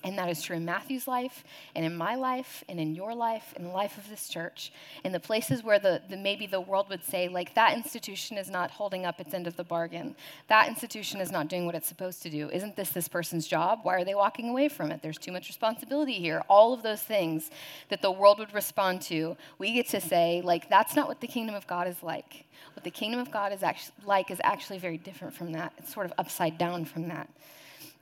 And 0.03 0.17
that 0.17 0.29
is 0.29 0.41
true 0.41 0.55
in 0.55 0.65
Matthew's 0.65 1.07
life, 1.07 1.43
and 1.75 1.85
in 1.85 1.95
my 1.95 2.15
life, 2.15 2.63
and 2.67 2.79
in 2.79 2.95
your 2.95 3.13
life, 3.13 3.53
in 3.55 3.65
the 3.65 3.69
life 3.69 3.99
of 3.99 4.09
this 4.09 4.27
church, 4.27 4.73
in 5.03 5.11
the 5.11 5.19
places 5.19 5.63
where 5.63 5.77
the, 5.77 6.01
the, 6.09 6.17
maybe 6.17 6.47
the 6.47 6.59
world 6.59 6.89
would 6.89 7.03
say, 7.03 7.27
like, 7.27 7.53
that 7.53 7.77
institution 7.77 8.35
is 8.37 8.49
not 8.49 8.71
holding 8.71 9.05
up 9.05 9.19
its 9.19 9.33
end 9.35 9.45
of 9.45 9.57
the 9.57 9.63
bargain. 9.63 10.15
That 10.47 10.67
institution 10.67 11.21
is 11.21 11.31
not 11.31 11.49
doing 11.49 11.67
what 11.67 11.75
it's 11.75 11.87
supposed 11.87 12.23
to 12.23 12.31
do. 12.31 12.49
Isn't 12.49 12.75
this 12.75 12.89
this 12.89 13.07
person's 13.07 13.45
job? 13.45 13.81
Why 13.83 13.95
are 13.95 14.03
they 14.03 14.15
walking 14.15 14.49
away 14.49 14.69
from 14.69 14.91
it? 14.91 15.03
There's 15.03 15.19
too 15.19 15.31
much 15.31 15.47
responsibility 15.47 16.13
here. 16.13 16.41
All 16.47 16.73
of 16.73 16.81
those 16.81 17.01
things 17.01 17.51
that 17.89 18.01
the 18.01 18.11
world 18.11 18.39
would 18.39 18.55
respond 18.55 19.03
to, 19.03 19.37
we 19.59 19.71
get 19.73 19.87
to 19.89 20.01
say, 20.01 20.41
like, 20.43 20.67
that's 20.67 20.95
not 20.95 21.09
what 21.09 21.21
the 21.21 21.27
kingdom 21.27 21.53
of 21.53 21.67
God 21.67 21.87
is 21.87 22.01
like. 22.01 22.45
What 22.73 22.83
the 22.83 22.91
kingdom 22.91 23.19
of 23.19 23.29
God 23.29 23.53
is 23.53 23.61
actually 23.61 23.93
like 24.05 24.31
is 24.31 24.41
actually 24.43 24.79
very 24.79 24.97
different 24.97 25.35
from 25.35 25.51
that. 25.51 25.73
It's 25.77 25.93
sort 25.93 26.07
of 26.07 26.13
upside 26.17 26.57
down 26.57 26.85
from 26.85 27.07
that 27.09 27.29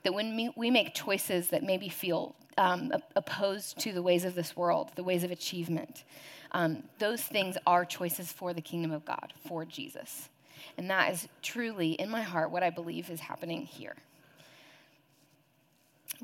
that 0.02 0.14
when 0.14 0.52
we 0.56 0.70
make 0.70 0.94
choices 0.94 1.48
that 1.48 1.62
maybe 1.62 1.88
feel 1.88 2.34
um, 2.58 2.92
opposed 3.16 3.78
to 3.80 3.92
the 3.92 4.02
ways 4.02 4.24
of 4.24 4.34
this 4.34 4.56
world, 4.56 4.90
the 4.94 5.04
ways 5.04 5.24
of 5.24 5.30
achievement, 5.30 6.04
um, 6.52 6.82
those 6.98 7.22
things 7.22 7.56
are 7.66 7.84
choices 7.84 8.32
for 8.32 8.52
the 8.52 8.60
kingdom 8.60 8.90
of 8.90 9.04
God, 9.04 9.32
for 9.46 9.64
Jesus. 9.64 10.28
And 10.76 10.90
that 10.90 11.12
is 11.12 11.28
truly, 11.42 11.92
in 11.92 12.10
my 12.10 12.22
heart, 12.22 12.50
what 12.50 12.62
I 12.62 12.70
believe 12.70 13.10
is 13.10 13.20
happening 13.20 13.64
here. 13.64 13.94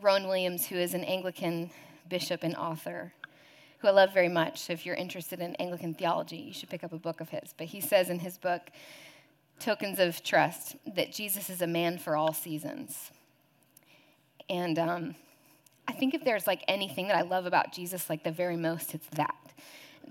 Rowan 0.00 0.26
Williams, 0.26 0.66
who 0.66 0.76
is 0.76 0.94
an 0.94 1.04
Anglican 1.04 1.70
bishop 2.08 2.42
and 2.42 2.54
author, 2.56 3.12
who 3.78 3.88
I 3.88 3.92
love 3.92 4.12
very 4.12 4.28
much. 4.28 4.60
So 4.60 4.72
if 4.72 4.84
you're 4.84 4.94
interested 4.94 5.40
in 5.40 5.54
Anglican 5.56 5.94
theology, 5.94 6.36
you 6.36 6.52
should 6.52 6.68
pick 6.68 6.84
up 6.84 6.92
a 6.92 6.98
book 6.98 7.20
of 7.20 7.30
his. 7.30 7.54
But 7.56 7.68
he 7.68 7.80
says 7.80 8.10
in 8.10 8.18
his 8.18 8.36
book, 8.36 8.62
Tokens 9.58 9.98
of 9.98 10.22
Trust, 10.22 10.76
that 10.94 11.12
Jesus 11.12 11.48
is 11.48 11.62
a 11.62 11.66
man 11.66 11.98
for 11.98 12.16
all 12.16 12.32
seasons. 12.32 13.10
And 14.48 14.78
um, 14.78 15.14
I 15.88 15.92
think 15.92 16.14
if 16.14 16.24
there's 16.24 16.46
like 16.46 16.62
anything 16.68 17.08
that 17.08 17.16
I 17.16 17.22
love 17.22 17.46
about 17.46 17.72
Jesus, 17.72 18.08
like 18.08 18.24
the 18.24 18.30
very 18.30 18.56
most, 18.56 18.94
it's 18.94 19.08
that. 19.12 19.34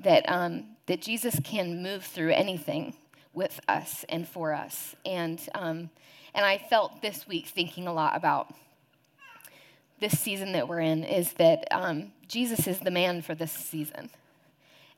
That, 0.04 0.28
um, 0.28 0.65
that 0.88 1.02
Jesus 1.02 1.39
can 1.43 1.82
move 1.82 2.04
through 2.04 2.32
anything 2.32 2.95
with 3.34 3.60
us 3.67 4.06
and 4.10 4.28
for 4.28 4.54
us. 4.54 4.95
And, 5.06 5.41
um, 5.54 5.89
and 6.34 6.45
I 6.45 6.58
felt 6.58 7.02
this 7.02 7.28
week 7.28 7.48
thinking 7.48 7.88
a 7.88 7.93
lot 7.93 8.15
about 8.15 8.54
this 10.00 10.19
season 10.19 10.52
that 10.52 10.67
we're 10.67 10.82
in 10.82 11.04
is 11.04 11.34
that 11.34 11.67
um, 11.71 12.12
Jesus 12.28 12.67
is 12.67 12.80
the 12.80 12.91
man 12.91 13.21
for 13.21 13.36
this 13.36 13.52
season 13.52 14.10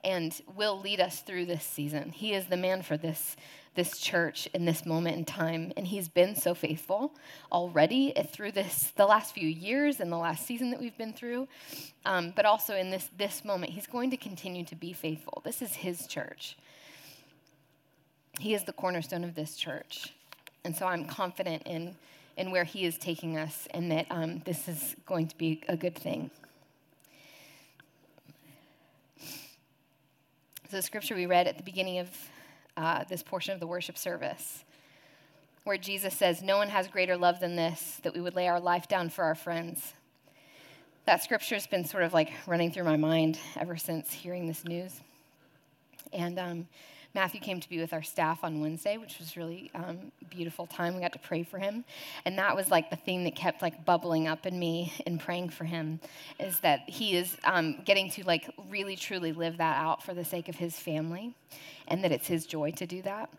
and 0.03 0.41
will 0.55 0.79
lead 0.79 0.99
us 0.99 1.21
through 1.21 1.45
this 1.45 1.63
season. 1.63 2.11
He 2.11 2.33
is 2.33 2.47
the 2.47 2.57
man 2.57 2.81
for 2.81 2.97
this 2.97 3.35
this 3.77 3.99
church 3.99 4.49
in 4.55 4.65
this 4.65 4.85
moment 4.85 5.15
in 5.15 5.23
time. 5.23 5.71
And 5.77 5.87
he's 5.87 6.09
been 6.09 6.35
so 6.35 6.53
faithful 6.53 7.13
already 7.51 8.11
through 8.33 8.51
this, 8.51 8.91
the 8.97 9.05
last 9.05 9.33
few 9.33 9.47
years 9.47 10.01
and 10.01 10.11
the 10.11 10.17
last 10.17 10.45
season 10.45 10.71
that 10.71 10.81
we've 10.81 10.97
been 10.97 11.13
through. 11.13 11.47
Um, 12.03 12.33
but 12.35 12.45
also 12.45 12.75
in 12.75 12.89
this, 12.89 13.09
this 13.17 13.45
moment, 13.45 13.71
he's 13.71 13.85
going 13.87 14.09
to 14.09 14.17
continue 14.17 14.65
to 14.65 14.75
be 14.75 14.93
faithful. 14.93 15.41
This 15.45 15.61
is 15.61 15.75
his 15.75 16.07
church. 16.07 16.57
He 18.39 18.55
is 18.55 18.63
the 18.63 18.73
cornerstone 18.73 19.23
of 19.23 19.35
this 19.35 19.55
church. 19.55 20.11
And 20.65 20.75
so 20.75 20.87
I'm 20.87 21.05
confident 21.05 21.63
in, 21.67 21.95
in 22.35 22.49
where 22.49 22.63
he 22.63 22.83
is 22.83 22.97
taking 22.97 23.37
us 23.37 23.67
and 23.71 23.91
that 23.91 24.07
um, 24.09 24.39
this 24.39 24.67
is 24.67 24.95
going 25.05 25.27
to 25.27 25.37
be 25.37 25.61
a 25.69 25.77
good 25.77 25.95
thing. 25.95 26.31
So 30.69 30.77
the 30.77 30.81
scripture 30.81 31.15
we 31.15 31.27
read 31.27 31.47
at 31.47 31.57
the 31.57 31.63
beginning 31.63 31.99
of 31.99 32.09
uh, 32.77 33.03
this 33.09 33.23
portion 33.23 33.53
of 33.53 33.59
the 33.59 33.67
worship 33.67 33.97
service, 33.97 34.63
where 35.63 35.77
Jesus 35.77 36.15
says, 36.15 36.41
No 36.41 36.57
one 36.57 36.69
has 36.69 36.87
greater 36.87 37.17
love 37.17 37.39
than 37.39 37.55
this, 37.55 37.99
that 38.03 38.13
we 38.13 38.21
would 38.21 38.35
lay 38.35 38.47
our 38.47 38.59
life 38.59 38.87
down 38.87 39.09
for 39.09 39.25
our 39.25 39.35
friends. 39.35 39.93
That 41.05 41.23
scripture 41.23 41.55
has 41.55 41.67
been 41.67 41.83
sort 41.85 42.03
of 42.03 42.13
like 42.13 42.31
running 42.45 42.71
through 42.71 42.83
my 42.83 42.97
mind 42.97 43.39
ever 43.59 43.75
since 43.75 44.13
hearing 44.13 44.47
this 44.47 44.63
news. 44.63 45.01
And 46.13 46.37
um, 46.37 46.67
Matthew 47.17 47.39
came 47.39 47.59
to 47.59 47.67
be 47.67 47.79
with 47.79 47.93
our 47.93 48.03
staff 48.03 48.43
on 48.43 48.61
Wednesday, 48.61 48.97
which 48.97 49.17
was 49.17 49.35
really 49.35 49.71
um, 49.73 50.11
beautiful 50.29 50.67
time. 50.67 50.93
We 50.93 51.01
got 51.01 51.13
to 51.13 51.19
pray 51.19 51.41
for 51.41 51.57
him, 51.57 51.83
and 52.25 52.37
that 52.37 52.55
was 52.55 52.69
like 52.69 52.91
the 52.91 52.95
thing 52.95 53.23
that 53.23 53.35
kept 53.35 53.63
like 53.63 53.83
bubbling 53.85 54.27
up 54.27 54.45
in 54.45 54.59
me 54.59 54.93
in 55.07 55.17
praying 55.17 55.49
for 55.49 55.63
him, 55.63 55.99
is 56.39 56.59
that 56.59 56.81
he 56.87 57.17
is 57.17 57.35
um, 57.43 57.81
getting 57.85 58.11
to 58.11 58.23
like 58.23 58.47
really 58.69 58.95
truly 58.95 59.33
live 59.33 59.57
that 59.57 59.77
out 59.77 60.03
for 60.03 60.13
the 60.13 60.23
sake 60.23 60.47
of 60.47 60.57
his 60.57 60.79
family, 60.79 61.33
and 61.87 62.03
that 62.03 62.11
it's 62.11 62.27
his 62.27 62.45
joy 62.45 62.69
to 62.73 62.85
do 62.85 63.01
that. 63.01 63.33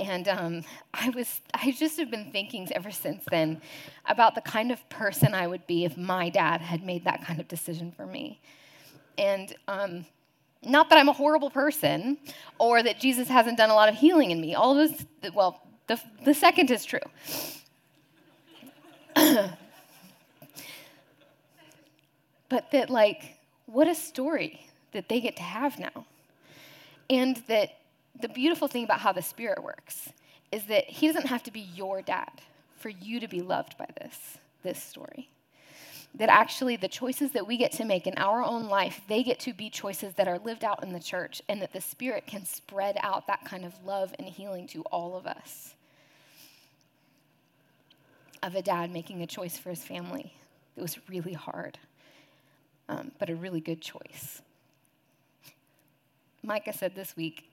And 0.00 0.26
um, 0.26 0.64
I 0.92 1.10
was, 1.10 1.40
I 1.54 1.70
just 1.70 2.00
have 2.00 2.10
been 2.10 2.32
thinking 2.32 2.68
ever 2.72 2.90
since 2.90 3.22
then 3.30 3.62
about 4.06 4.34
the 4.34 4.40
kind 4.40 4.72
of 4.72 4.88
person 4.88 5.34
I 5.34 5.46
would 5.46 5.68
be 5.68 5.84
if 5.84 5.96
my 5.96 6.30
dad 6.30 6.62
had 6.62 6.82
made 6.82 7.04
that 7.04 7.24
kind 7.24 7.38
of 7.38 7.46
decision 7.46 7.92
for 7.92 8.06
me. 8.06 8.40
And 9.18 9.54
um, 9.68 10.06
not 10.62 10.90
that 10.90 10.98
I'm 10.98 11.08
a 11.08 11.12
horrible 11.12 11.50
person 11.50 12.18
or 12.58 12.82
that 12.82 13.00
Jesus 13.00 13.28
hasn't 13.28 13.56
done 13.56 13.70
a 13.70 13.74
lot 13.74 13.88
of 13.88 13.94
healing 13.94 14.30
in 14.30 14.40
me. 14.40 14.54
All 14.54 14.78
of 14.78 14.90
this, 14.90 15.06
well, 15.32 15.62
the, 15.86 16.00
the 16.24 16.34
second 16.34 16.70
is 16.70 16.84
true. 16.84 16.98
but 22.48 22.70
that, 22.70 22.90
like, 22.90 23.38
what 23.66 23.88
a 23.88 23.94
story 23.94 24.66
that 24.92 25.08
they 25.08 25.20
get 25.20 25.36
to 25.36 25.42
have 25.42 25.78
now. 25.78 26.04
And 27.08 27.36
that 27.48 27.78
the 28.20 28.28
beautiful 28.28 28.68
thing 28.68 28.84
about 28.84 29.00
how 29.00 29.12
the 29.12 29.22
Spirit 29.22 29.62
works 29.62 30.10
is 30.52 30.64
that 30.64 30.84
He 30.84 31.06
doesn't 31.06 31.26
have 31.26 31.42
to 31.44 31.50
be 31.50 31.60
your 31.74 32.02
dad 32.02 32.30
for 32.76 32.88
you 32.88 33.20
to 33.20 33.28
be 33.28 33.40
loved 33.40 33.76
by 33.78 33.86
this, 34.00 34.38
this 34.62 34.82
story. 34.82 35.28
That 36.14 36.28
actually 36.28 36.76
the 36.76 36.88
choices 36.88 37.32
that 37.32 37.46
we 37.46 37.56
get 37.56 37.72
to 37.72 37.84
make 37.84 38.06
in 38.06 38.14
our 38.16 38.42
own 38.42 38.68
life, 38.68 39.00
they 39.08 39.22
get 39.22 39.38
to 39.40 39.52
be 39.52 39.70
choices 39.70 40.14
that 40.14 40.26
are 40.26 40.38
lived 40.38 40.64
out 40.64 40.82
in 40.82 40.92
the 40.92 41.00
church, 41.00 41.40
and 41.48 41.62
that 41.62 41.72
the 41.72 41.80
Spirit 41.80 42.26
can 42.26 42.44
spread 42.44 42.96
out 43.00 43.26
that 43.26 43.44
kind 43.44 43.64
of 43.64 43.72
love 43.84 44.14
and 44.18 44.28
healing 44.28 44.66
to 44.68 44.82
all 44.84 45.16
of 45.16 45.26
us. 45.26 45.74
Of 48.42 48.54
a 48.54 48.62
dad 48.62 48.90
making 48.90 49.22
a 49.22 49.26
choice 49.26 49.56
for 49.56 49.70
his 49.70 49.84
family. 49.84 50.32
It 50.76 50.82
was 50.82 50.98
really 51.08 51.34
hard, 51.34 51.78
um, 52.88 53.12
but 53.18 53.30
a 53.30 53.36
really 53.36 53.60
good 53.60 53.80
choice. 53.80 54.42
Micah 56.42 56.72
said 56.72 56.94
this 56.94 57.16
week 57.16 57.50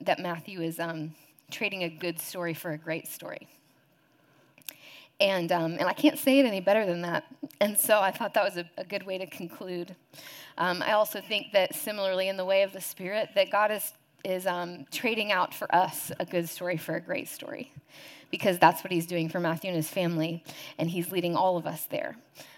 that 0.00 0.18
Matthew 0.18 0.60
is 0.60 0.80
um, 0.80 1.14
trading 1.50 1.84
a 1.84 1.88
good 1.88 2.18
story 2.18 2.52
for 2.52 2.72
a 2.72 2.78
great 2.78 3.06
story. 3.06 3.48
And, 5.20 5.52
um, 5.52 5.72
and 5.74 5.84
I 5.84 5.92
can't 5.92 6.18
say 6.18 6.40
it 6.40 6.46
any 6.46 6.60
better 6.60 6.84
than 6.84 7.02
that. 7.02 7.24
And 7.60 7.78
so 7.78 8.00
I 8.00 8.10
thought 8.10 8.34
that 8.34 8.44
was 8.44 8.56
a, 8.56 8.68
a 8.76 8.84
good 8.84 9.06
way 9.06 9.18
to 9.18 9.26
conclude. 9.26 9.94
Um, 10.58 10.82
I 10.82 10.92
also 10.92 11.20
think 11.20 11.52
that 11.52 11.74
similarly, 11.74 12.28
in 12.28 12.36
the 12.36 12.44
way 12.44 12.62
of 12.62 12.72
the 12.72 12.80
Spirit, 12.80 13.30
that 13.34 13.50
God 13.50 13.70
is, 13.70 13.92
is 14.24 14.46
um, 14.46 14.86
trading 14.90 15.30
out 15.30 15.54
for 15.54 15.72
us 15.74 16.10
a 16.18 16.24
good 16.24 16.48
story 16.48 16.76
for 16.76 16.96
a 16.96 17.00
great 17.00 17.28
story. 17.28 17.72
Because 18.30 18.58
that's 18.58 18.82
what 18.82 18.92
he's 18.92 19.06
doing 19.06 19.28
for 19.28 19.38
Matthew 19.38 19.68
and 19.68 19.76
his 19.76 19.88
family, 19.88 20.42
and 20.78 20.90
he's 20.90 21.12
leading 21.12 21.36
all 21.36 21.56
of 21.56 21.66
us 21.66 21.86
there. 21.90 22.16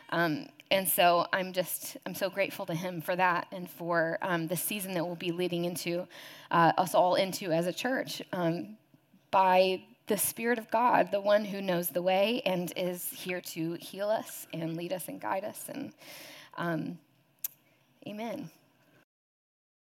Um, 0.09 0.49
and 0.71 0.89
so 0.89 1.27
I'm 1.33 1.53
just, 1.53 1.97
I'm 2.07 2.15
so 2.15 2.29
grateful 2.29 2.67
to 2.67 2.75
him 2.75 3.01
for 3.01 3.15
that 3.15 3.47
and 3.53 3.71
for 3.71 4.19
um, 4.23 4.47
the 4.49 4.57
season 4.57 4.95
that 4.95 5.05
we'll 5.05 5.15
be 5.15 5.31
leading 5.31 5.65
into, 5.65 6.07
uh, 6.51 6.73
us 6.79 6.95
all 6.95 7.15
into 7.15 7.53
as 7.53 7.67
a 7.67 7.73
church 7.73 8.23
um, 8.33 8.77
by 9.31 9.83
the 10.07 10.17
Spirit 10.17 10.59
of 10.59 10.71
God, 10.71 11.11
the 11.11 11.21
one 11.21 11.45
who 11.45 11.61
knows 11.61 11.89
the 11.89 12.03
way 12.03 12.43
and 12.47 12.73
is 12.77 13.09
here 13.09 13.41
to 13.41 13.75
heal 13.75 14.09
us 14.09 14.47
and 14.53 14.77
lead 14.77 14.93
us 14.93 15.09
and 15.09 15.21
guide 15.21 15.45
us. 15.45 15.65
And 15.69 15.93
um, 16.57 16.99
amen. 18.07 18.51